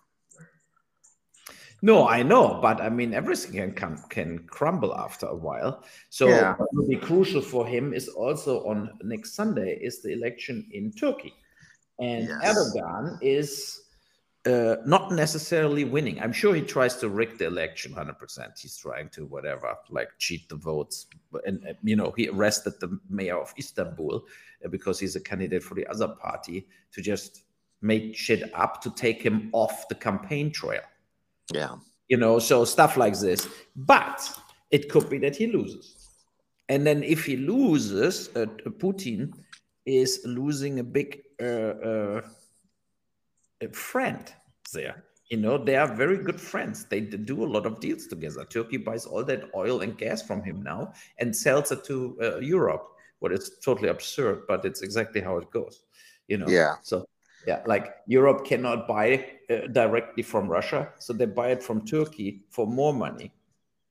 No, 1.86 2.08
I 2.08 2.24
know, 2.24 2.58
but 2.64 2.82
I 2.82 2.90
mean 2.90 3.14
everything 3.14 3.52
can 3.62 3.72
come 3.74 3.98
can 4.10 4.40
crumble 4.48 4.96
after 4.96 5.28
a 5.28 5.36
while. 5.36 5.84
So 6.10 6.30
Yeah. 6.30 6.56
what 6.58 6.74
will 6.74 6.88
be 6.88 6.96
crucial 6.96 7.44
for 7.44 7.64
him 7.68 7.94
is 7.94 8.08
also 8.10 8.66
on 8.66 8.98
next 9.04 9.36
Sunday 9.36 9.78
is 9.88 10.02
the 10.02 10.12
election 10.12 10.68
in 10.72 10.92
Turkey, 10.94 11.34
and 12.00 12.28
Yes. 12.28 12.42
Erdogan 12.50 13.20
is 13.22 13.82
uh, 14.48 14.78
not 14.86 15.12
necessarily 15.12 15.84
winning. 15.84 16.20
I'm 16.20 16.34
sure 16.34 16.56
he 16.56 16.62
tries 16.62 16.96
to 17.02 17.10
rig 17.10 17.38
the 17.38 17.46
election 17.46 17.94
100%. 17.94 18.60
He's 18.60 18.78
trying 18.78 19.10
to 19.10 19.28
whatever, 19.28 19.76
like 19.90 20.10
cheat 20.18 20.50
the 20.50 20.56
votes. 20.56 21.06
And 21.46 21.64
uh, 21.68 21.74
you 21.84 21.96
know, 21.96 22.12
he 22.18 22.30
arrested 22.30 22.74
the 22.80 23.00
mayor 23.10 23.38
of 23.38 23.54
Istanbul 23.60 24.26
uh, 24.64 24.70
because 24.70 25.00
he's 25.00 25.16
a 25.16 25.22
candidate 25.22 25.64
for 25.64 25.76
the 25.76 25.86
other 25.86 26.08
party 26.08 26.68
to 26.94 27.02
just 27.02 27.44
make 27.82 28.16
shit 28.16 28.42
up 28.56 28.82
to 28.82 28.90
take 28.90 29.22
him 29.22 29.50
off 29.54 29.88
the 29.88 29.96
campaign 29.96 30.52
trail 30.52 30.82
Yeah, 31.54 31.76
you 32.08 32.18
know, 32.18 32.40
so 32.40 32.66
stuff 32.66 32.98
like 32.98 33.18
this. 33.20 33.48
But 33.76 34.30
it 34.72 34.90
could 34.90 35.10
be 35.10 35.18
that 35.20 35.36
he 35.36 35.48
loses. 35.48 35.96
And 36.70 36.86
then 36.86 37.04
if 37.04 37.26
he 37.26 37.38
loses, 37.38 38.30
uh, 38.36 38.46
Putin 38.80 39.32
is 39.86 40.22
losing 40.26 40.80
a 40.80 40.84
big 40.84 41.22
uh, 41.42 41.46
uh, 41.46 42.22
a 43.62 43.70
friend 43.70 44.34
there. 44.74 45.04
You 45.30 45.38
know, 45.38 45.58
they 45.58 45.76
are 45.76 45.88
very 45.88 46.18
good 46.18 46.40
friends. 46.40 46.86
They 46.86 47.02
do 47.02 47.44
a 47.44 47.48
lot 47.48 47.66
of 47.66 47.80
deals 47.80 48.06
together. 48.08 48.46
Turkey 48.46 48.78
buys 48.78 49.06
all 49.06 49.24
that 49.24 49.50
oil 49.56 49.82
and 49.82 49.98
gas 49.98 50.22
from 50.22 50.44
him 50.44 50.62
now 50.62 50.94
and 51.20 51.36
sells 51.36 51.72
it 51.72 51.84
to 51.86 52.18
uh, 52.22 52.38
Europe. 52.38 52.88
What 53.20 53.32
is 53.32 53.58
totally 53.64 53.90
absurd, 53.90 54.44
but 54.48 54.66
it's 54.66 54.82
exactly 54.82 55.22
how 55.22 55.38
it 55.38 55.50
goes. 55.50 55.82
You 56.28 56.38
know. 56.38 56.48
Yeah. 56.48 56.76
So 56.84 57.08
yeah, 57.48 57.62
like 57.66 57.96
Europe 58.08 58.46
cannot 58.46 58.88
buy 58.88 59.26
uh, 59.50 59.68
directly 59.72 60.24
from 60.24 60.48
Russia, 60.48 60.92
so 61.00 61.14
they 61.14 61.26
buy 61.26 61.50
it 61.50 61.62
from 61.64 61.86
Turkey 61.86 62.42
for 62.50 62.66
more 62.66 62.94
money, 62.94 63.32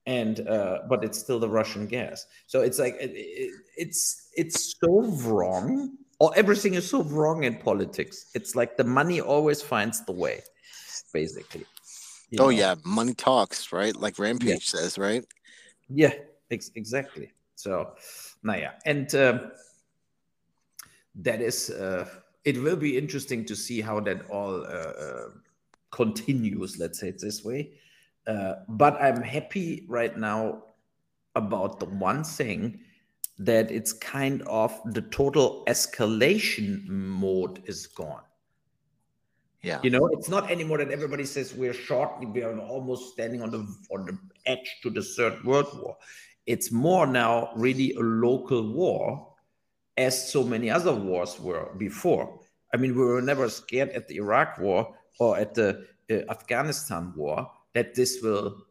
and 0.07 0.47
uh, 0.49 0.81
but 0.89 1.05
it's 1.05 1.19
still 1.19 1.39
the 1.39 1.49
Russian 1.49 1.87
gas. 1.87 2.27
So 2.47 2.63
it's 2.63 2.79
like 2.79 2.95
it, 3.01 3.13
it, 3.15 3.53
it's 3.77 4.29
it's 4.37 4.75
so 4.81 5.03
wrong, 5.29 5.97
or 6.19 6.33
everything 6.37 6.75
is 6.75 6.89
so 6.89 7.03
wrong 7.03 7.45
in 7.45 7.57
politics. 7.59 8.31
It's 8.35 8.55
like 8.55 8.77
the 8.77 8.85
money 8.85 9.21
always 9.21 9.63
finds 9.63 10.05
the 10.05 10.13
way, 10.13 10.43
basically. 11.13 11.67
You 12.31 12.41
Oh 12.41 12.45
know? 12.45 12.51
yeah, 12.51 12.75
money 12.85 13.15
talks, 13.15 13.73
right? 13.73 13.95
Like 13.95 14.19
Rampage 14.19 14.67
says, 14.67 14.99
right? 14.99 15.25
Yeah, 15.89 16.15
ex- 16.51 16.73
exactly. 16.75 17.33
So, 17.55 17.95
naja, 18.45 18.73
and 18.85 19.15
um 19.15 19.53
that 21.17 21.41
is, 21.41 21.71
uh, 21.71 22.09
it 22.45 22.61
will 22.63 22.77
be 22.77 22.97
interesting 22.99 23.45
to 23.47 23.57
see 23.57 23.81
how 23.81 24.01
that 24.01 24.29
all 24.31 24.63
uh, 24.65 24.67
uh, 24.67 25.29
continues, 25.91 26.79
let's 26.79 27.01
say 27.01 27.09
it 27.09 27.19
this 27.21 27.45
way. 27.45 27.73
Uh, 28.27 28.55
but 28.69 29.01
I'm 29.01 29.23
happy 29.23 29.85
right 29.89 30.17
now 30.17 30.65
about 31.35 31.81
the 31.81 31.87
one 31.87 32.25
thing 32.25 32.81
that 33.39 33.71
it's 33.71 33.93
kind 33.93 34.43
of 34.43 34.79
the 34.93 35.03
total 35.03 35.65
escalation 35.67 36.87
mode 36.87 37.63
is 37.67 37.87
gone. 37.87 38.23
Yeah. 39.63 39.81
You 39.83 39.91
know, 39.91 40.07
it's 40.09 40.29
not 40.29 40.51
anymore 40.51 40.79
that 40.79 40.91
everybody 40.91 41.25
says 41.25 41.55
we're 41.55 41.73
short, 41.73 42.11
we 42.21 42.43
are 42.43 42.59
almost 42.59 43.13
standing 43.13 43.41
on 43.41 43.51
the 43.51 43.67
on 43.91 44.05
the 44.05 44.19
edge 44.45 44.77
to 44.83 44.91
the 44.91 45.03
third 45.03 45.43
world 45.43 45.69
war. 45.81 45.97
It's 46.47 46.71
more 46.71 47.07
now 47.07 47.51
really 47.57 47.95
a 47.95 48.01
local 48.01 48.73
war, 48.73 49.34
as 49.97 50.33
so 50.33 50.43
many 50.43 50.71
other 50.71 50.95
wars 50.95 51.39
were 51.41 51.71
before. 51.79 52.41
I 52.73 52.77
mean, 52.77 52.95
we 52.95 53.05
were 53.05 53.23
never 53.23 53.49
scared 53.49 53.91
at 53.91 54.09
the 54.09 54.17
Iraq 54.17 54.59
war 54.59 54.95
or 55.21 55.39
at 55.39 55.55
the 55.55 55.87
uh, 56.11 56.31
Afghanistan 56.31 57.13
war 57.17 57.51
that 57.75 57.95
this 57.95 58.21
will 58.23 58.67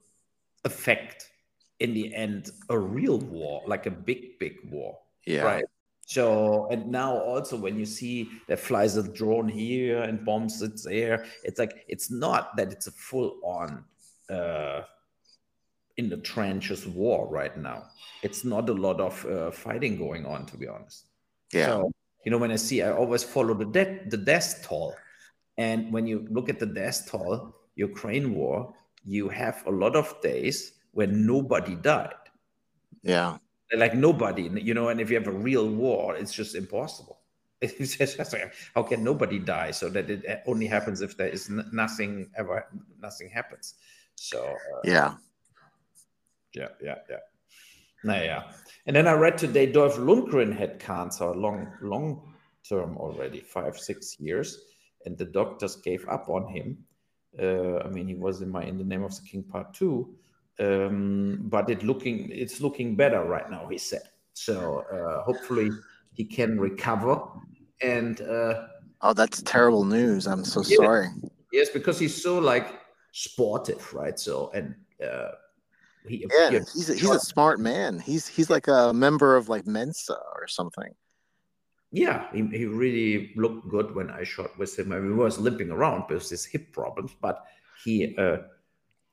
affect 0.65 1.29
in 1.79 1.93
the 1.93 2.13
end 2.13 2.49
a 2.69 2.77
real 2.77 3.19
war, 3.19 3.61
like 3.67 3.85
a 3.85 3.91
big, 3.91 4.39
big 4.39 4.55
war. 4.69 4.97
Yeah. 5.25 5.43
Right. 5.43 5.65
So, 6.05 6.67
and 6.69 6.91
now 6.91 7.17
also 7.17 7.55
when 7.55 7.79
you 7.79 7.85
see 7.85 8.29
that 8.47 8.59
flies 8.59 8.97
a 8.97 9.03
drone 9.03 9.47
here 9.47 10.01
and 10.01 10.25
bombs 10.25 10.61
it 10.61 10.81
there, 10.83 11.25
it's 11.43 11.59
like 11.59 11.85
it's 11.87 12.11
not 12.11 12.55
that 12.57 12.71
it's 12.71 12.87
a 12.87 12.91
full 12.91 13.39
on 13.41 13.85
uh, 14.29 14.81
in 15.97 16.09
the 16.09 16.17
trenches 16.17 16.85
war 16.85 17.27
right 17.29 17.57
now. 17.57 17.85
It's 18.21 18.43
not 18.43 18.69
a 18.69 18.73
lot 18.73 18.99
of 18.99 19.25
uh, 19.25 19.51
fighting 19.51 19.97
going 19.97 20.25
on, 20.25 20.45
to 20.47 20.57
be 20.57 20.67
honest. 20.67 21.05
Yeah. 21.53 21.67
So, 21.67 21.91
you 22.25 22.31
know, 22.31 22.37
when 22.37 22.51
I 22.51 22.55
see, 22.55 22.81
I 22.81 22.91
always 22.91 23.23
follow 23.23 23.53
the 23.53 23.65
de- 23.65 24.09
the 24.09 24.17
death 24.17 24.65
toll, 24.65 24.95
and 25.57 25.91
when 25.93 26.07
you 26.07 26.25
look 26.29 26.49
at 26.49 26.59
the 26.59 26.65
death 26.65 27.07
toll, 27.09 27.55
Ukraine 27.75 28.33
war, 28.33 28.73
you 29.05 29.29
have 29.29 29.63
a 29.67 29.71
lot 29.71 29.95
of 29.95 30.13
days 30.21 30.73
when 30.93 31.25
nobody 31.25 31.75
died 31.75 32.23
yeah. 33.03 33.37
like 33.75 33.93
nobody 33.93 34.49
you 34.61 34.73
know 34.73 34.89
and 34.89 34.99
if 34.99 35.09
you 35.09 35.17
have 35.17 35.27
a 35.27 35.31
real 35.31 35.69
war 35.69 36.15
it's 36.15 36.33
just 36.33 36.55
impossible 36.55 37.19
it's 37.61 37.97
just 37.97 38.17
like, 38.17 38.53
how 38.75 38.83
can 38.83 39.03
nobody 39.03 39.39
die 39.39 39.71
so 39.71 39.89
that 39.89 40.09
it 40.09 40.43
only 40.47 40.67
happens 40.67 41.01
if 41.01 41.15
there 41.17 41.27
is 41.27 41.49
nothing 41.49 42.29
ever 42.35 42.65
nothing 43.01 43.29
happens 43.29 43.75
so 44.15 44.43
uh, 44.43 44.81
Yeah. 44.83 45.15
yeah 46.53 46.69
yeah 46.81 46.95
yeah 47.09 47.23
nah, 48.03 48.15
yeah 48.15 48.43
and 48.85 48.95
then 48.95 49.07
i 49.07 49.13
read 49.13 49.37
today 49.37 49.65
dolph 49.71 49.97
lundgren 49.97 50.55
had 50.55 50.79
cancer 50.79 51.27
long 51.35 51.71
long 51.81 52.21
term 52.67 52.97
already 52.97 53.39
five 53.39 53.77
six 53.77 54.19
years 54.19 54.59
and 55.05 55.17
the 55.17 55.25
doctors 55.25 55.75
gave 55.77 56.07
up 56.09 56.29
on 56.29 56.47
him 56.47 56.77
uh, 57.41 57.77
i 57.79 57.89
mean 57.89 58.07
he 58.07 58.15
was 58.15 58.41
in 58.41 58.49
my 58.49 58.63
in 58.63 58.77
the 58.77 58.83
name 58.83 59.03
of 59.03 59.15
the 59.15 59.21
king 59.29 59.43
part 59.43 59.73
two 59.73 60.15
um, 60.59 61.39
but 61.43 61.69
it 61.69 61.81
looking 61.83 62.29
it's 62.31 62.61
looking 62.61 62.95
better 62.95 63.23
right 63.23 63.49
now 63.49 63.67
he 63.67 63.77
said 63.77 64.03
so 64.33 64.79
uh, 64.91 65.23
hopefully 65.23 65.69
he 66.13 66.23
can 66.23 66.59
recover 66.59 67.21
and 67.81 68.21
uh, 68.21 68.67
Oh, 69.05 69.11
that's 69.11 69.41
terrible 69.41 69.83
news. 69.83 70.27
I'm 70.27 70.45
so 70.45 70.61
Yeah. 70.61 70.77
sorry. 70.77 71.07
yes 71.51 71.69
because 71.69 71.99
he's 71.99 72.15
so 72.23 72.39
like 72.39 72.67
sportive 73.11 73.93
right 73.93 74.17
so 74.17 74.49
and 74.53 74.75
uh, 75.03 75.31
he 76.07 76.25
Yeah, 76.29 76.47
appeared 76.47 76.69
he's 76.73 76.89
a, 76.89 76.95
he's 76.95 77.13
a 77.13 77.19
smart 77.19 77.59
man. 77.59 77.99
He's 77.99 78.27
he's 78.27 78.49
like 78.49 78.67
a 78.67 78.93
member 78.93 79.35
of 79.35 79.49
like 79.49 79.65
Mensa 79.67 80.17
or 80.35 80.47
something. 80.47 80.93
yeah 81.91 82.27
he, 82.33 82.45
he 82.47 82.65
really 82.65 83.31
looked 83.35 83.67
good 83.69 83.93
when 83.95 84.09
i 84.09 84.23
shot 84.23 84.57
with 84.57 84.77
him 84.77 84.91
I 84.91 84.99
mean, 84.99 85.11
he 85.11 85.17
was 85.17 85.37
limping 85.39 85.69
around 85.71 86.05
with 86.09 86.27
his 86.29 86.45
hip 86.45 86.71
problems 86.71 87.11
but 87.21 87.43
he 87.83 88.15
uh, 88.17 88.37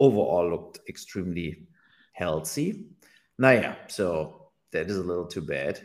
overall 0.00 0.50
looked 0.50 0.80
extremely 0.88 1.66
healthy 2.12 2.86
Now, 3.38 3.50
yeah, 3.52 3.76
so 3.88 4.50
that 4.72 4.90
is 4.90 4.98
a 4.98 5.02
little 5.02 5.26
too 5.26 5.42
bad. 5.42 5.80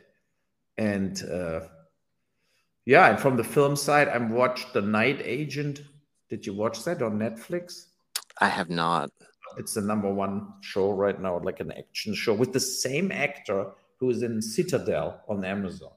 And 0.77 1.15
uh, 1.23 1.61
yeah, 2.85 3.09
and 3.09 3.19
from 3.19 3.37
the 3.37 3.43
film 3.43 3.75
side, 3.75 4.07
I 4.07 4.17
watched 4.17 4.73
The 4.73 4.81
Night 4.81 5.21
Agent. 5.23 5.81
Did 6.29 6.45
you 6.45 6.53
watch 6.53 6.83
that 6.83 7.01
on 7.01 7.17
Netflix? 7.19 7.85
I 8.39 8.47
have 8.47 8.69
not. 8.69 9.09
It's 9.57 9.73
the 9.73 9.81
number 9.81 10.11
one 10.11 10.53
show 10.61 10.91
right 10.91 11.19
now, 11.19 11.39
like 11.39 11.59
an 11.59 11.71
action 11.71 12.13
show 12.13 12.33
with 12.33 12.53
the 12.53 12.59
same 12.59 13.11
actor 13.11 13.71
who 13.97 14.09
is 14.09 14.21
in 14.21 14.41
Citadel 14.41 15.21
on 15.27 15.45
Amazon. 15.45 15.91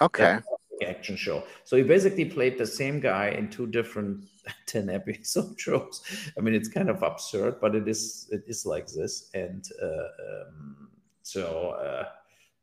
Okay. 0.00 0.38
Action 0.86 1.16
show. 1.16 1.42
So 1.64 1.76
he 1.76 1.82
basically 1.82 2.26
played 2.26 2.58
the 2.58 2.66
same 2.66 3.00
guy 3.00 3.30
in 3.30 3.48
two 3.48 3.66
different 3.66 4.26
10 4.66 4.90
episode 4.90 5.58
shows. 5.58 6.02
I 6.36 6.40
mean, 6.40 6.54
it's 6.54 6.68
kind 6.68 6.90
of 6.90 7.02
absurd, 7.02 7.60
but 7.60 7.74
it 7.74 7.88
is 7.88 8.28
it 8.30 8.44
is 8.46 8.66
like 8.66 8.86
this. 8.86 9.30
And 9.34 9.64
uh, 9.82 9.86
um, 9.86 10.88
so, 11.22 11.70
uh, 11.70 12.04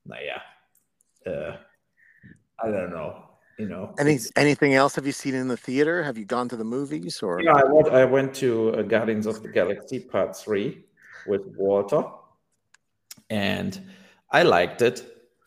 naja, 0.08 0.41
uh, 1.26 1.58
I 2.63 2.71
don't 2.71 2.91
know. 2.91 3.33
You 3.58 3.68
know, 3.68 3.94
Any 4.00 4.18
anything 4.36 4.74
else 4.74 4.96
have 4.96 5.06
you 5.06 5.12
seen 5.12 5.36
in 5.36 5.48
the 5.48 5.58
theater? 5.58 6.02
Have 6.02 6.18
you 6.18 6.26
gone 6.26 6.50
to 6.50 6.56
the 6.56 6.63
movies 6.63 7.22
or? 7.22 7.39
Yeah, 7.39 7.54
I 7.54 7.63
went, 7.63 7.89
I 7.89 8.06
went 8.06 8.34
to 8.36 8.74
uh, 8.74 8.82
Guardians 8.82 9.28
of 9.28 9.44
the 9.44 9.50
Galaxy 9.50 10.00
Part 10.00 10.36
Three 10.36 10.86
with 11.28 11.46
Walter, 11.56 12.04
and 13.30 13.80
I 14.32 14.42
liked 14.42 14.82
it. 14.82 15.06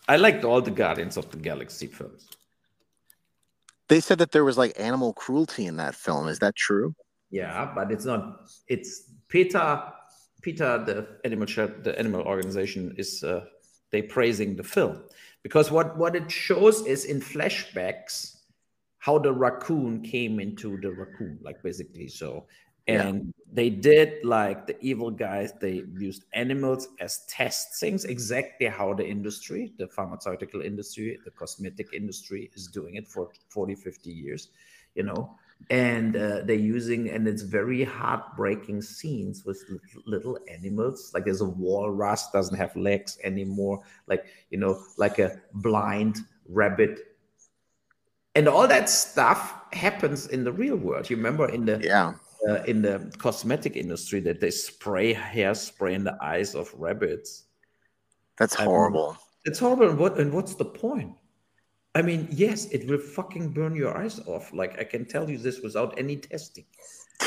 I 0.09 0.17
liked 0.17 0.45
all 0.45 0.63
the 0.63 0.71
Guardians 0.71 1.17
of 1.17 1.29
the 1.33 1.37
Galaxy 1.37 1.89
films. 1.89 2.29
They 3.89 3.99
said 3.99 4.19
that 4.19 4.31
there 4.31 4.45
was 4.45 4.57
like 4.57 4.79
animal 4.79 5.13
cruelty 5.13 5.67
in 5.67 5.77
that 5.79 5.97
film. 5.97 6.29
Is 6.29 6.39
that 6.39 6.55
true? 6.55 6.95
Yeah, 7.31 7.73
but 7.75 7.91
it's 7.91 8.05
not. 8.05 8.49
It's 8.69 9.11
PETA. 9.29 9.95
PETA, 10.43 10.85
the 10.87 11.09
animal 11.25 11.47
the 11.83 11.99
animal 11.99 12.23
organization, 12.23 12.95
is 12.99 13.25
uh, 13.25 13.47
they 13.91 14.03
praising 14.03 14.55
the 14.55 14.63
film 14.63 15.03
because 15.47 15.71
what 15.71 15.97
what 15.97 16.17
it 16.17 16.29
shows 16.29 16.85
is 16.87 17.05
in 17.05 17.21
flashbacks 17.21 18.39
how 18.99 19.17
the 19.17 19.33
raccoon 19.33 20.03
came 20.03 20.41
into 20.41 20.77
the 20.81 20.91
raccoon, 20.91 21.39
like 21.41 21.63
basically 21.63 22.09
so. 22.09 22.47
And 22.89 23.27
yeah. 23.27 23.33
they 23.53 23.71
did 23.71 24.25
like 24.25 24.67
the 24.67 24.77
evil 24.81 25.13
guys, 25.13 25.53
they 25.61 25.85
used 25.97 26.25
animals 26.33 26.89
as 26.99 27.25
test 27.29 27.79
things, 27.79 28.05
exactly 28.05 28.67
how 28.67 28.93
the 28.95 29.07
industry, 29.07 29.73
the 29.79 29.87
pharmaceutical 29.87 30.63
industry, 30.63 31.17
the 31.25 31.31
cosmetic 31.31 31.93
industry 31.93 32.51
is 32.57 32.67
doing 32.67 32.97
it 32.97 33.07
for 33.07 33.31
40, 33.51 33.77
50 33.77 34.11
years, 34.11 34.49
you 34.97 35.05
know 35.05 35.39
and 35.71 36.17
uh, 36.17 36.43
they're 36.45 36.55
using 36.55 37.11
and 37.11 37.27
it's 37.27 37.43
very 37.43 37.83
heartbreaking 37.83 38.83
scenes 38.83 39.45
with 39.45 39.63
little 40.07 40.39
animals. 40.53 41.11
Like 41.13 41.25
there's 41.25 41.41
a 41.41 41.49
walrus 41.49 42.29
doesn't 42.33 42.57
have 42.57 42.75
legs 42.77 43.19
anymore. 43.25 43.81
Like 44.07 44.27
you 44.51 44.59
know 44.59 44.81
like 44.97 45.19
a 45.19 45.41
blind 45.55 46.19
rabbit. 46.49 47.01
And 48.35 48.49
all 48.49 48.69
that 48.69 48.89
stuff 48.89 49.55
happens 49.73 50.27
in 50.29 50.45
the 50.45 50.53
real 50.53 50.77
world. 50.77 51.09
You 51.09 51.17
remember 51.17 51.49
in 51.49 51.65
the 51.65 51.81
yeah. 51.83 52.13
uh, 52.49 52.63
in 52.65 52.83
the 52.83 53.13
cosmetic 53.19 53.77
industry 53.77 54.21
that 54.21 54.41
they 54.41 54.51
spray 54.51 55.15
hairspray 55.15 55.95
in 55.95 56.05
the 56.05 56.17
eyes 56.23 56.55
of 56.55 56.73
rabbits? 56.75 57.45
That's 58.39 58.55
horrible. 58.55 59.17
it's 59.47 59.59
horrible 59.59 59.89
and 59.89 59.99
what 59.99 60.19
and 60.19 60.33
what's 60.33 60.55
the 60.55 60.65
point 60.65 61.17
I 61.97 62.03
mean, 62.03 62.29
yes, 62.31 62.67
it 62.67 62.87
will 62.87 62.99
fucking 62.99 63.53
burn 63.53 63.75
your 63.75 63.97
eyes 63.97 64.21
off. 64.27 64.53
Like 64.53 64.79
I 64.79 64.85
can 64.85 65.07
tell 65.07 65.31
you 65.31 65.39
this 65.39 65.61
without 65.61 65.99
any 65.99 66.17
testing. 66.17 66.67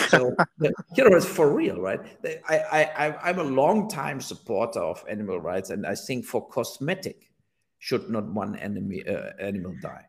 So 0.09 0.35
you 0.61 0.69
know, 1.03 1.17
it's 1.17 1.25
for 1.25 1.51
real, 1.51 1.81
right? 1.81 1.99
I, 2.47 2.83
I, 2.95 3.29
I'm 3.29 3.39
a 3.39 3.43
long 3.43 3.89
time 3.89 4.21
supporter 4.21 4.79
of 4.79 5.03
animal 5.09 5.39
rights, 5.39 5.71
and 5.71 5.87
I 5.87 5.95
think 5.95 6.23
for 6.23 6.47
cosmetic, 6.47 7.31
should 7.79 8.11
not 8.11 8.27
one 8.31 8.57
enemy 8.57 9.03
uh, 9.07 9.31
animal 9.39 9.73
die. 9.81 10.05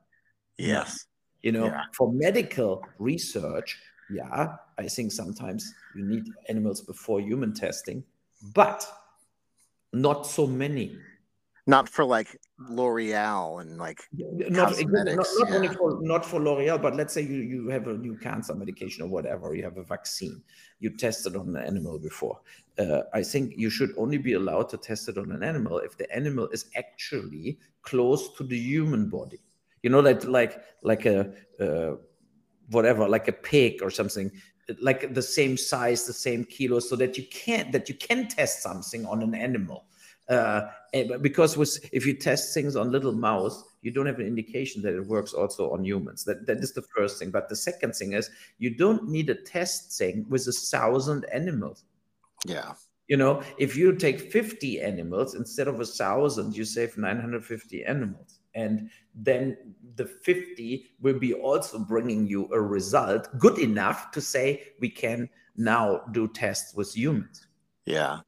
Yes. 0.58 1.06
You 1.40 1.52
know, 1.52 1.64
yeah. 1.64 1.84
for 1.94 2.12
medical 2.12 2.84
research, 2.98 3.78
yeah, 4.10 4.56
I 4.76 4.88
think 4.88 5.10
sometimes 5.10 5.72
you 5.96 6.04
need 6.04 6.24
animals 6.50 6.82
before 6.82 7.22
human 7.22 7.54
testing, 7.54 8.04
but 8.52 8.86
not 9.94 10.26
so 10.26 10.46
many 10.46 10.98
not 11.70 11.88
for 11.88 12.04
like 12.04 12.36
L'Oreal 12.68 13.62
and 13.62 13.78
like 13.78 14.06
not, 14.12 14.74
not, 14.86 15.06
not 15.06 15.26
yeah. 15.48 15.54
only 15.54 15.68
for 15.68 15.98
not 16.02 16.26
for 16.26 16.40
L'Oreal, 16.40 16.80
but 16.80 16.94
let's 16.94 17.14
say 17.14 17.22
you, 17.22 17.38
you 17.38 17.68
have 17.68 17.86
a 17.88 17.94
new 17.94 18.16
cancer 18.16 18.54
medication 18.54 19.02
or 19.02 19.08
whatever, 19.08 19.54
you 19.54 19.62
have 19.62 19.78
a 19.78 19.82
vaccine, 19.82 20.42
you 20.78 20.90
tested 20.90 21.36
on 21.36 21.56
an 21.56 21.64
animal 21.64 21.98
before. 21.98 22.38
Uh, 22.78 23.02
I 23.14 23.22
think 23.22 23.54
you 23.56 23.70
should 23.70 23.94
only 23.96 24.18
be 24.18 24.34
allowed 24.34 24.68
to 24.70 24.76
test 24.76 25.08
it 25.08 25.16
on 25.16 25.32
an 25.32 25.42
animal 25.42 25.78
if 25.78 25.96
the 25.96 26.14
animal 26.14 26.48
is 26.48 26.66
actually 26.76 27.58
close 27.82 28.34
to 28.36 28.44
the 28.44 28.58
human 28.58 29.08
body. 29.08 29.40
You 29.82 29.88
know 29.88 30.02
that 30.02 30.28
like 30.28 30.60
like 30.82 31.06
a 31.06 31.32
uh, 31.58 31.96
whatever, 32.70 33.08
like 33.08 33.28
a 33.28 33.32
pig 33.32 33.82
or 33.82 33.90
something, 33.90 34.30
like 34.82 35.14
the 35.14 35.22
same 35.22 35.56
size, 35.56 36.04
the 36.04 36.12
same 36.12 36.44
kilo, 36.44 36.78
so 36.80 36.94
that 36.96 37.16
you 37.16 37.24
can't 37.30 37.72
that 37.72 37.88
you 37.88 37.94
can 37.94 38.28
test 38.28 38.62
something 38.62 39.06
on 39.06 39.22
an 39.22 39.34
animal 39.34 39.86
uh, 40.30 40.70
because 41.20 41.56
with, 41.56 41.76
if 41.92 42.06
you 42.06 42.14
test 42.14 42.54
things 42.54 42.76
on 42.76 42.92
little 42.92 43.12
mouse, 43.12 43.64
you 43.82 43.90
don't 43.90 44.06
have 44.06 44.20
an 44.20 44.26
indication 44.26 44.80
that 44.82 44.94
it 44.94 45.06
works 45.06 45.32
also 45.32 45.72
on 45.72 45.84
humans. 45.84 46.24
That 46.24 46.46
that 46.46 46.58
is 46.58 46.72
the 46.72 46.82
first 46.96 47.18
thing. 47.18 47.30
But 47.30 47.48
the 47.48 47.56
second 47.56 47.94
thing 47.94 48.12
is 48.12 48.30
you 48.58 48.76
don't 48.76 49.08
need 49.08 49.28
a 49.28 49.34
test 49.34 49.98
thing 49.98 50.24
with 50.28 50.46
a 50.46 50.52
thousand 50.52 51.26
animals. 51.32 51.84
Yeah. 52.46 52.74
You 53.08 53.16
know, 53.16 53.42
if 53.58 53.76
you 53.76 53.92
take 53.96 54.30
50 54.30 54.80
animals 54.80 55.34
instead 55.34 55.66
of 55.66 55.80
a 55.80 55.84
thousand, 55.84 56.56
you 56.56 56.64
save 56.64 56.96
950 56.96 57.84
animals. 57.84 58.38
And 58.54 58.88
then 59.16 59.56
the 59.96 60.04
50 60.06 60.92
will 61.00 61.18
be 61.18 61.34
also 61.34 61.80
bringing 61.80 62.28
you 62.28 62.48
a 62.52 62.60
result 62.60 63.28
good 63.36 63.58
enough 63.58 64.12
to 64.12 64.20
say 64.20 64.62
we 64.78 64.90
can 64.90 65.28
now 65.56 66.02
do 66.12 66.28
tests 66.28 66.72
with 66.74 66.96
humans. 66.96 67.48
Yeah. 67.84 68.20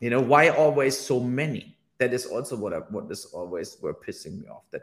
You 0.00 0.10
know, 0.10 0.20
why 0.20 0.48
always 0.48 0.98
so 0.98 1.20
many? 1.20 1.76
That 1.98 2.14
is 2.14 2.26
also 2.26 2.56
what 2.56 2.72
I, 2.72 2.78
what 2.78 3.10
is 3.10 3.26
always 3.26 3.76
were 3.82 3.94
pissing 3.94 4.40
me 4.40 4.48
off. 4.48 4.64
That 4.70 4.82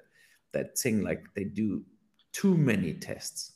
that 0.53 0.77
thing 0.77 1.03
like 1.03 1.25
they 1.35 1.43
do 1.43 1.83
too 2.31 2.55
many 2.55 2.93
tests 2.93 3.53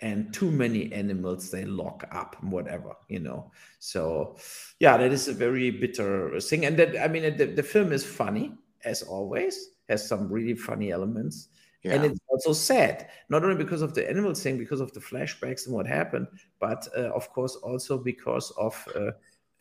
and 0.00 0.34
too 0.34 0.50
many 0.50 0.92
animals 0.92 1.50
they 1.50 1.64
lock 1.64 2.04
up 2.10 2.36
and 2.42 2.50
whatever 2.50 2.94
you 3.08 3.20
know 3.20 3.50
so 3.78 4.36
yeah 4.80 4.96
that 4.96 5.12
is 5.12 5.28
a 5.28 5.32
very 5.32 5.70
bitter 5.70 6.38
thing 6.40 6.66
and 6.66 6.76
that 6.76 7.00
i 7.00 7.06
mean 7.06 7.36
the, 7.36 7.46
the 7.46 7.62
film 7.62 7.92
is 7.92 8.04
funny 8.04 8.52
as 8.84 9.02
always 9.02 9.70
has 9.88 10.06
some 10.06 10.30
really 10.30 10.54
funny 10.54 10.90
elements 10.90 11.48
yeah. 11.84 11.94
and 11.94 12.04
it's 12.04 12.20
also 12.28 12.52
sad 12.52 13.08
not 13.28 13.44
only 13.44 13.56
because 13.56 13.82
of 13.82 13.94
the 13.94 14.08
animal 14.08 14.34
thing 14.34 14.58
because 14.58 14.80
of 14.80 14.92
the 14.92 15.00
flashbacks 15.00 15.66
and 15.66 15.74
what 15.74 15.86
happened 15.86 16.26
but 16.58 16.86
uh, 16.96 17.10
of 17.14 17.32
course 17.32 17.54
also 17.56 17.96
because 17.96 18.50
of 18.58 18.74
uh, 18.96 19.12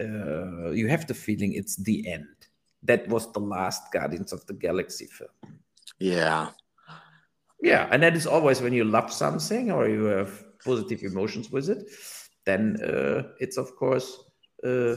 uh, 0.02 0.72
you 0.72 0.88
have 0.88 1.08
the 1.08 1.14
feeling 1.14 1.54
it's 1.54 1.76
the 1.78 2.12
end. 2.12 2.28
That 2.84 3.08
was 3.08 3.32
the 3.32 3.39
last 3.39 3.91
Guardians 3.93 4.34
of 4.34 4.45
the 4.47 4.54
Galaxy 4.54 5.06
film. 5.06 5.30
Yeah. 5.99 6.49
Yeah, 7.62 7.88
and 7.91 8.02
that 8.02 8.16
is 8.16 8.26
always 8.26 8.62
when 8.62 8.74
you 8.74 8.84
love 8.84 9.14
something 9.14 9.72
or 9.72 9.88
you 9.88 10.06
have 10.06 10.43
positive 10.64 11.04
emotions 11.04 11.52
with 11.52 11.70
it, 11.70 11.86
then 12.45 12.78
uh, 12.82 13.24
it's 13.39 13.58
of 13.58 13.76
course 13.76 14.18
uh, 14.66 14.95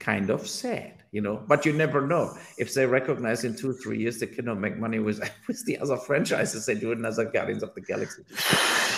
kind 0.00 0.30
of 0.30 0.48
sad, 0.48 1.04
you 1.12 1.20
know. 1.20 1.44
But 1.46 1.64
you 1.64 1.72
never 1.72 2.04
know 2.04 2.36
if 2.58 2.74
they 2.74 2.84
recognize 2.84 3.44
in 3.44 3.56
two, 3.56 3.74
three 3.74 3.98
years 3.98 4.18
they 4.18 4.26
cannot 4.26 4.58
make 4.58 4.76
money 4.76 4.98
with 4.98 5.20
with 5.48 5.64
the 5.64 5.78
other 5.78 5.96
franchises. 5.96 6.66
They 6.66 6.74
do 6.74 6.90
another 6.90 7.24
Guardians 7.24 7.62
of 7.62 7.74
the 7.74 7.80
Galaxy. 7.80 8.22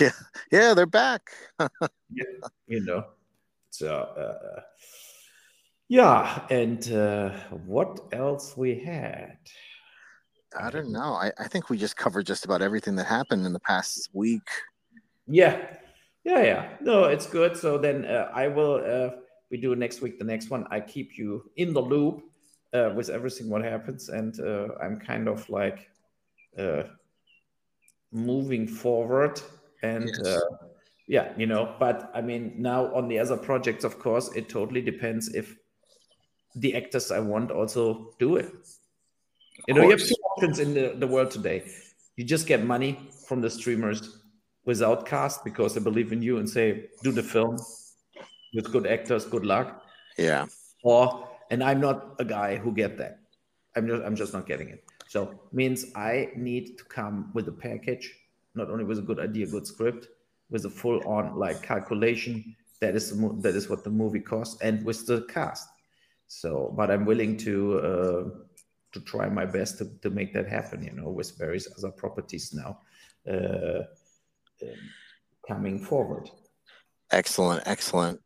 Yeah, 0.01 0.11
yeah, 0.51 0.73
they're 0.73 0.85
back. 0.85 1.31
yeah, 2.09 2.25
you 2.67 2.83
know. 2.83 3.05
So 3.69 3.95
uh, 3.95 4.59
yeah, 5.87 6.45
and 6.49 6.91
uh, 6.91 7.29
what 7.65 7.99
else 8.11 8.57
we 8.57 8.79
had? 8.79 9.37
I 10.57 10.69
don't 10.69 10.91
know. 10.91 11.13
I, 11.13 11.31
I 11.37 11.47
think 11.47 11.69
we 11.69 11.77
just 11.77 11.97
covered 11.97 12.25
just 12.25 12.45
about 12.45 12.61
everything 12.61 12.95
that 12.95 13.05
happened 13.05 13.45
in 13.45 13.53
the 13.53 13.59
past 13.59 14.09
week. 14.13 14.47
Yeah, 15.27 15.75
yeah, 16.23 16.43
yeah. 16.43 16.69
No, 16.81 17.05
it's 17.05 17.27
good. 17.27 17.57
So 17.57 17.77
then 17.77 18.05
uh, 18.05 18.31
I 18.33 18.47
will. 18.47 18.83
Uh, 18.85 19.17
we 19.51 19.57
do 19.57 19.75
next 19.75 20.01
week. 20.01 20.17
The 20.17 20.25
next 20.25 20.49
one. 20.49 20.65
I 20.71 20.79
keep 20.79 21.17
you 21.17 21.51
in 21.57 21.73
the 21.73 21.81
loop 21.81 22.23
uh, 22.73 22.91
with 22.95 23.09
everything 23.09 23.49
what 23.49 23.63
happens, 23.63 24.09
and 24.09 24.39
uh, 24.39 24.69
I'm 24.81 24.99
kind 24.99 25.27
of 25.27 25.47
like 25.49 25.89
uh, 26.57 26.83
moving 28.11 28.67
forward 28.67 29.41
and. 29.83 30.07
Yes. 30.07 30.25
Uh, 30.25 30.39
yeah, 31.07 31.33
you 31.37 31.45
know, 31.45 31.75
but 31.77 32.09
I 32.15 32.21
mean, 32.21 32.55
now 32.57 32.91
on 32.95 33.07
the 33.07 33.19
other 33.19 33.37
projects, 33.37 33.83
of 33.83 33.99
course, 33.99 34.35
it 34.35 34.49
totally 34.49 34.81
depends 34.81 35.35
if 35.35 35.55
the 36.55 36.75
actors 36.75 37.11
I 37.11 37.19
want 37.19 37.51
also 37.51 38.13
do 38.19 38.37
it. 38.37 38.51
You 39.67 39.73
know, 39.73 39.83
you 39.83 39.91
have 39.91 39.99
two 40.01 40.15
options 40.31 40.59
in 40.59 40.73
the, 40.73 40.95
the 40.97 41.07
world 41.07 41.31
today. 41.31 41.63
You 42.15 42.23
just 42.23 42.47
get 42.47 42.63
money 42.63 42.99
from 43.27 43.41
the 43.41 43.49
streamers 43.49 44.19
without 44.65 45.05
cast 45.05 45.43
because 45.43 45.73
they 45.73 45.81
believe 45.81 46.11
in 46.11 46.21
you 46.21 46.37
and 46.37 46.49
say, 46.49 46.85
do 47.03 47.11
the 47.11 47.23
film 47.23 47.57
with 48.53 48.71
good 48.71 48.87
actors, 48.87 49.25
good 49.25 49.45
luck. 49.45 49.83
Yeah. 50.17 50.45
Or 50.83 51.27
and 51.51 51.63
I'm 51.63 51.79
not 51.79 52.15
a 52.19 52.25
guy 52.25 52.57
who 52.57 52.71
get 52.71 52.97
that. 52.97 53.19
I'm 53.75 53.87
just 53.87 54.03
I'm 54.03 54.15
just 54.15 54.33
not 54.33 54.47
getting 54.47 54.69
it. 54.69 54.83
So 55.07 55.39
means 55.51 55.85
I 55.95 56.29
need 56.35 56.77
to 56.77 56.83
come 56.85 57.31
with 57.33 57.47
a 57.47 57.51
package, 57.51 58.11
not 58.55 58.69
only 58.69 58.83
with 58.83 58.99
a 58.99 59.01
good 59.01 59.19
idea, 59.19 59.45
good 59.47 59.67
script, 59.67 60.07
with 60.49 60.65
a 60.65 60.69
full 60.69 61.05
on 61.07 61.37
like 61.37 61.61
calculation. 61.61 62.55
That 62.81 62.95
is 62.95 63.09
the 63.09 63.35
that 63.41 63.55
is 63.55 63.69
what 63.69 63.83
the 63.83 63.89
movie 63.89 64.19
costs, 64.19 64.61
and 64.61 64.83
with 64.85 65.05
the 65.05 65.21
cast. 65.23 65.67
So, 66.41 66.73
but 66.75 66.91
I'm 66.91 67.05
willing 67.05 67.37
to 67.37 67.79
uh, 67.79 68.23
to 68.91 68.99
try 69.01 69.29
my 69.29 69.45
best 69.45 69.77
to, 69.77 69.85
to 70.01 70.09
make 70.09 70.33
that 70.33 70.47
happen. 70.47 70.83
You 70.83 70.91
know, 70.91 71.09
with 71.09 71.37
various 71.37 71.67
other 71.77 71.91
properties 71.91 72.53
now 72.53 72.79
uh, 73.29 73.83
um, 74.63 74.79
coming 75.47 75.79
forward. 75.79 76.29
Excellent, 77.11 77.63
excellent. 77.65 78.19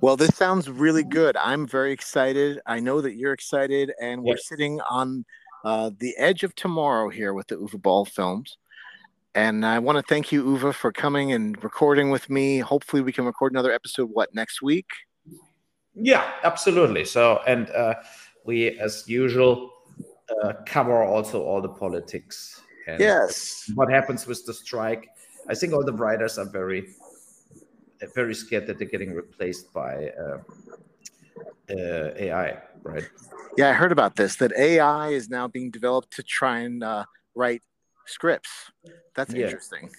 Well, 0.00 0.16
this 0.16 0.36
sounds 0.36 0.68
really 0.68 1.04
good. 1.04 1.36
I'm 1.36 1.66
very 1.66 1.92
excited. 1.92 2.60
I 2.66 2.80
know 2.80 3.00
that 3.00 3.16
you're 3.16 3.32
excited, 3.32 3.92
and 4.00 4.22
we're 4.22 4.36
sitting 4.36 4.80
on 4.82 5.24
uh, 5.64 5.90
the 5.98 6.14
edge 6.16 6.44
of 6.44 6.54
tomorrow 6.54 7.08
here 7.08 7.32
with 7.34 7.48
the 7.48 7.56
Uwe 7.56 7.80
Boll 7.80 8.04
films. 8.04 8.58
And 9.34 9.64
I 9.64 9.78
want 9.78 9.98
to 9.98 10.02
thank 10.02 10.32
you, 10.32 10.44
Uwe, 10.44 10.74
for 10.74 10.92
coming 10.92 11.32
and 11.32 11.62
recording 11.62 12.10
with 12.10 12.28
me. 12.28 12.58
Hopefully, 12.58 13.02
we 13.02 13.12
can 13.12 13.24
record 13.24 13.52
another 13.52 13.72
episode. 13.72 14.10
What 14.12 14.34
next 14.34 14.62
week? 14.62 14.86
Yeah, 16.00 16.30
absolutely. 16.44 17.04
So, 17.04 17.40
and 17.46 17.70
uh, 17.70 17.94
we, 18.44 18.78
as 18.78 19.08
usual, 19.08 19.72
uh, 20.42 20.52
cover 20.66 21.02
also 21.02 21.42
all 21.42 21.60
the 21.60 21.68
politics. 21.68 22.60
And 22.86 23.00
yes. 23.00 23.70
What 23.74 23.90
happens 23.90 24.26
with 24.26 24.44
the 24.46 24.54
strike? 24.54 25.08
I 25.48 25.54
think 25.54 25.72
all 25.72 25.84
the 25.84 25.92
writers 25.92 26.38
are 26.38 26.48
very, 26.48 26.94
very 28.14 28.34
scared 28.34 28.66
that 28.66 28.78
they're 28.78 28.88
getting 28.88 29.14
replaced 29.14 29.72
by 29.72 30.10
uh, 30.10 30.38
uh 31.70 32.14
AI, 32.16 32.58
right? 32.82 33.04
Yeah, 33.56 33.70
I 33.70 33.72
heard 33.72 33.92
about 33.92 34.16
this. 34.16 34.36
That 34.36 34.52
AI 34.56 35.08
is 35.08 35.28
now 35.28 35.48
being 35.48 35.70
developed 35.70 36.12
to 36.12 36.22
try 36.22 36.60
and 36.60 36.82
uh, 36.82 37.04
write 37.34 37.62
scripts. 38.06 38.50
That's 39.14 39.34
yeah. 39.34 39.46
interesting. 39.46 39.90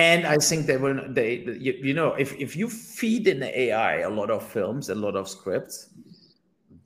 And 0.00 0.26
I 0.26 0.38
think 0.38 0.66
they 0.66 0.78
will. 0.78 0.98
They, 1.12 1.44
you, 1.66 1.74
you, 1.88 1.92
know, 1.92 2.14
if 2.14 2.32
if 2.40 2.56
you 2.56 2.70
feed 2.70 3.28
in 3.28 3.38
the 3.38 3.60
AI 3.64 3.98
a 3.98 4.08
lot 4.08 4.30
of 4.30 4.42
films, 4.42 4.88
a 4.88 4.94
lot 4.94 5.14
of 5.14 5.28
scripts, 5.28 5.90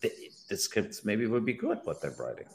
the, 0.00 0.10
the 0.48 0.56
scripts 0.56 1.04
maybe 1.04 1.26
will 1.26 1.40
be 1.40 1.52
good 1.52 1.78
what 1.84 2.02
they're 2.02 2.16
writing. 2.18 2.46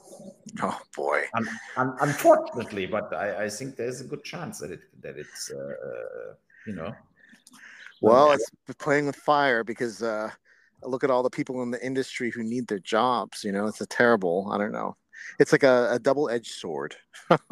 Oh 0.61 0.81
boy! 0.93 1.21
Un, 1.33 1.47
un, 1.77 1.95
unfortunately, 2.01 2.85
but 2.87 3.13
I, 3.13 3.45
I 3.45 3.49
think 3.49 3.77
there's 3.77 4.01
a 4.01 4.03
good 4.03 4.25
chance 4.25 4.59
that 4.59 4.71
it 4.71 4.81
that 5.01 5.17
it's 5.17 5.49
uh, 5.49 6.33
you 6.67 6.73
know. 6.73 6.93
Well, 8.01 8.31
it's 8.31 8.49
playing 8.79 9.05
with 9.05 9.15
fire 9.15 9.63
because 9.63 10.03
uh, 10.03 10.29
look 10.83 11.05
at 11.05 11.11
all 11.11 11.23
the 11.23 11.29
people 11.29 11.63
in 11.63 11.71
the 11.71 11.85
industry 11.85 12.31
who 12.31 12.43
need 12.43 12.67
their 12.67 12.79
jobs. 12.79 13.45
You 13.45 13.53
know, 13.53 13.67
it's 13.67 13.79
a 13.79 13.85
terrible. 13.85 14.49
I 14.51 14.57
don't 14.57 14.73
know. 14.73 14.97
It's 15.39 15.53
like 15.53 15.63
a, 15.63 15.89
a 15.93 15.99
double 15.99 16.29
edged 16.29 16.51
sword. 16.51 16.97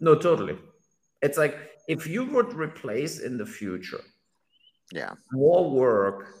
no, 0.00 0.14
totally. 0.14 0.56
It's 1.22 1.38
like 1.38 1.56
if 1.88 2.06
you 2.06 2.24
would 2.24 2.52
replace 2.54 3.20
in 3.20 3.38
the 3.38 3.46
future, 3.46 4.02
yeah, 4.92 5.14
more 5.32 5.70
work 5.70 6.34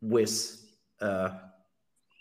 with 0.00 0.34
uh, 1.00 1.30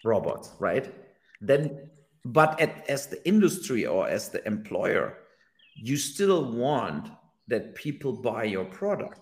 robots, 0.03 0.51
right? 0.59 0.93
Then, 1.41 1.89
but 2.25 2.59
at, 2.59 2.89
as 2.89 3.07
the 3.07 3.25
industry 3.27 3.85
or 3.85 4.07
as 4.07 4.29
the 4.29 4.45
employer, 4.45 5.17
you 5.75 5.97
still 5.97 6.51
want 6.51 7.09
that 7.47 7.75
people 7.75 8.13
buy 8.13 8.43
your 8.43 8.65
product 8.65 9.21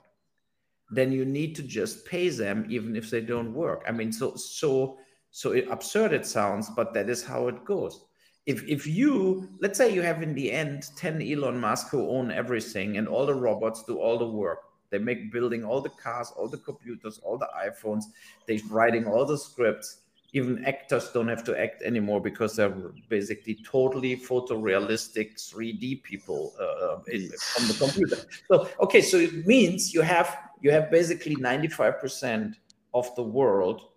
then 0.89 1.11
you 1.11 1.25
need 1.25 1.55
to 1.55 1.63
just 1.63 2.05
pay 2.05 2.29
them 2.29 2.65
even 2.69 2.95
if 2.95 3.09
they 3.09 3.21
don't 3.21 3.53
work. 3.53 3.83
I 3.87 3.91
mean, 3.91 4.11
so 4.11 4.35
so 4.35 4.97
so 5.31 5.51
absurd 5.53 6.13
it 6.13 6.25
sounds, 6.25 6.69
but 6.69 6.93
that 6.93 7.09
is 7.09 7.23
how 7.23 7.47
it 7.47 7.65
goes. 7.65 8.05
If 8.47 8.63
if 8.63 8.87
you 8.87 9.49
let's 9.59 9.77
say 9.77 9.93
you 9.93 10.01
have 10.01 10.23
in 10.23 10.33
the 10.33 10.51
end 10.51 10.89
10 10.95 11.21
Elon 11.21 11.59
Musk 11.59 11.89
who 11.89 12.09
own 12.09 12.31
everything 12.31 12.97
and 12.97 13.05
all 13.07 13.25
the 13.25 13.35
robots 13.35 13.83
do 13.83 13.99
all 13.99 14.17
the 14.17 14.27
work. 14.27 14.59
They 14.89 14.99
make 14.99 15.33
building 15.33 15.65
all 15.65 15.81
the 15.81 15.89
cars, 15.89 16.31
all 16.37 16.47
the 16.47 16.57
computers, 16.57 17.19
all 17.21 17.37
the 17.37 17.49
iPhones, 17.57 18.05
they're 18.47 18.59
writing 18.69 19.05
all 19.05 19.25
the 19.25 19.37
scripts. 19.37 19.99
Even 20.31 20.63
actors 20.63 21.11
don't 21.13 21.27
have 21.27 21.43
to 21.43 21.59
act 21.59 21.81
anymore 21.81 22.21
because 22.21 22.55
they're 22.55 22.93
basically 23.09 23.55
totally 23.65 24.15
photorealistic 24.15 25.35
3D 25.35 26.03
people 26.03 26.53
uh, 26.57 26.99
in, 27.11 27.29
on 27.59 27.67
the 27.67 27.75
computer. 27.77 28.17
So 28.47 28.69
okay, 28.79 29.01
so 29.01 29.17
it 29.17 29.45
means 29.45 29.93
you 29.93 30.01
have 30.01 30.37
you 30.61 30.71
have 30.71 30.89
basically 30.89 31.35
95% 31.35 32.55
of 32.93 33.13
the 33.15 33.23
world 33.23 33.89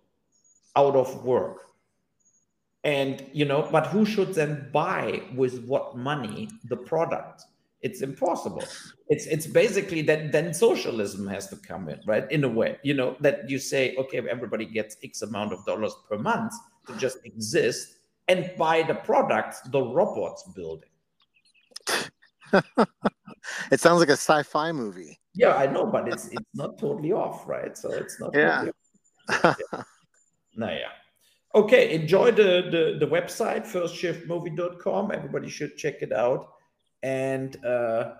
out 0.75 0.95
of 0.95 1.23
work 1.23 1.70
and 2.83 3.29
you 3.31 3.45
know 3.45 3.67
but 3.71 3.87
who 3.87 4.05
should 4.05 4.33
then 4.33 4.67
buy 4.71 5.21
with 5.35 5.63
what 5.65 5.95
money 5.95 6.49
the 6.65 6.75
product 6.77 7.43
it's 7.81 8.01
impossible 8.01 8.63
it's 9.09 9.25
it's 9.27 9.45
basically 9.47 10.01
that 10.01 10.31
then 10.31 10.53
socialism 10.53 11.27
has 11.27 11.47
to 11.47 11.55
come 11.57 11.89
in 11.89 11.99
right 12.05 12.29
in 12.31 12.43
a 12.43 12.49
way 12.49 12.77
you 12.83 12.93
know 12.93 13.15
that 13.19 13.47
you 13.49 13.59
say 13.59 13.95
okay 13.97 14.17
everybody 14.29 14.65
gets 14.65 14.97
x 15.03 15.21
amount 15.21 15.53
of 15.53 15.63
dollars 15.65 15.93
per 16.09 16.17
month 16.17 16.53
to 16.87 16.95
just 16.97 17.17
exist 17.23 17.97
and 18.27 18.51
buy 18.57 18.81
the 18.81 18.95
products 18.95 19.61
the 19.69 19.81
robots 19.81 20.43
building 20.55 20.89
it 23.71 23.79
sounds 23.79 23.99
like 23.99 24.09
a 24.09 24.13
sci-fi 24.13 24.71
movie 24.71 25.21
yeah, 25.33 25.55
I 25.55 25.65
know, 25.67 25.85
but 25.85 26.07
it's 26.07 26.27
it's 26.27 26.53
not 26.53 26.77
totally 26.77 27.11
off, 27.11 27.47
right? 27.47 27.77
So 27.77 27.91
it's 27.91 28.19
not. 28.19 28.31
Yeah. 28.33 28.65
Totally 29.29 29.55
yeah. 29.73 29.83
nah, 30.55 30.71
yeah. 30.71 30.91
Okay, 31.53 31.93
enjoy 31.93 32.31
the, 32.31 32.69
the 32.71 33.05
the 33.05 33.11
website 33.11 33.67
firstshiftmovie.com. 33.67 35.11
Everybody 35.11 35.49
should 35.49 35.75
check 35.75 36.01
it 36.01 36.13
out, 36.13 36.53
and 37.03 37.57
uh, 37.65 38.13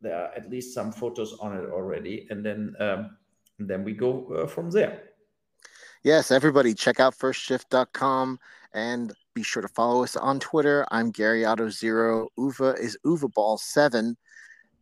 there 0.00 0.16
are 0.16 0.32
at 0.36 0.48
least 0.48 0.72
some 0.72 0.92
photos 0.92 1.36
on 1.40 1.56
it 1.56 1.68
already, 1.70 2.28
and 2.30 2.46
then 2.46 2.76
um, 2.78 3.16
and 3.58 3.68
then 3.68 3.82
we 3.82 3.92
go 3.92 4.26
uh, 4.34 4.46
from 4.46 4.70
there. 4.70 5.02
Yes, 6.04 6.30
everybody 6.30 6.72
check 6.72 7.00
out 7.00 7.18
firstshift.com 7.18 8.38
and 8.72 9.12
be 9.34 9.42
sure 9.42 9.62
to 9.62 9.68
follow 9.68 10.02
us 10.02 10.16
on 10.16 10.40
Twitter. 10.40 10.86
I'm 10.90 11.10
Gary 11.10 11.44
Otto 11.44 11.68
Zero. 11.68 12.28
Uwe 12.38 12.78
is 12.78 12.96
Uwe 13.04 13.32
Boll 13.32 13.58
Seven. 13.58 14.16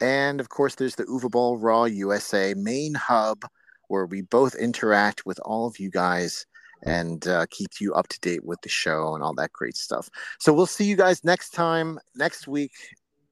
And 0.01 0.41
of 0.41 0.49
course, 0.49 0.75
there's 0.75 0.95
the 0.95 1.05
Uwe 1.05 1.31
Boll 1.31 1.59
Raw 1.59 1.85
USA 1.85 2.55
main 2.55 2.95
hub 2.95 3.43
where 3.89 4.07
we 4.07 4.21
both 4.21 4.55
interact 4.55 5.27
with 5.27 5.41
all 5.45 5.67
of 5.67 5.81
you 5.81 5.91
guys 5.91 6.47
and 6.83 7.27
uh, 7.27 7.47
keep 7.51 7.81
you 7.81 7.95
up 7.95 8.09
to 8.09 8.21
date 8.21 8.45
with 8.45 8.61
the 8.63 8.69
show 8.69 9.15
and 9.15 9.23
all 9.23 9.35
that 9.35 9.53
great 9.53 9.77
stuff. 9.77 10.09
So 10.39 10.53
we'll 10.53 10.67
see 10.67 10.85
you 10.85 10.97
guys 10.97 11.25
next 11.25 11.51
time, 11.51 11.99
next 12.15 12.47
week, 12.49 12.73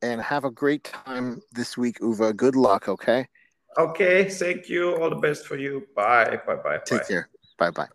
and 0.03 0.20
have 0.20 0.44
a 0.44 0.51
great 0.51 0.84
time 0.84 1.40
this 1.53 1.76
week, 1.76 1.99
Uwe. 2.01 2.36
Good 2.36 2.57
luck, 2.57 2.88
okay? 2.88 3.26
Okay, 3.78 4.28
thank 4.28 4.68
you. 4.68 4.97
All 4.97 5.11
the 5.11 5.16
best 5.16 5.47
for 5.47 5.57
you. 5.57 5.86
Bye. 5.94 6.40
Bye 6.47 6.57
bye. 6.57 6.78
Take 6.84 7.01
bye. 7.01 7.07
care. 7.07 7.28
Bye 7.59 7.70
bye. 7.70 7.88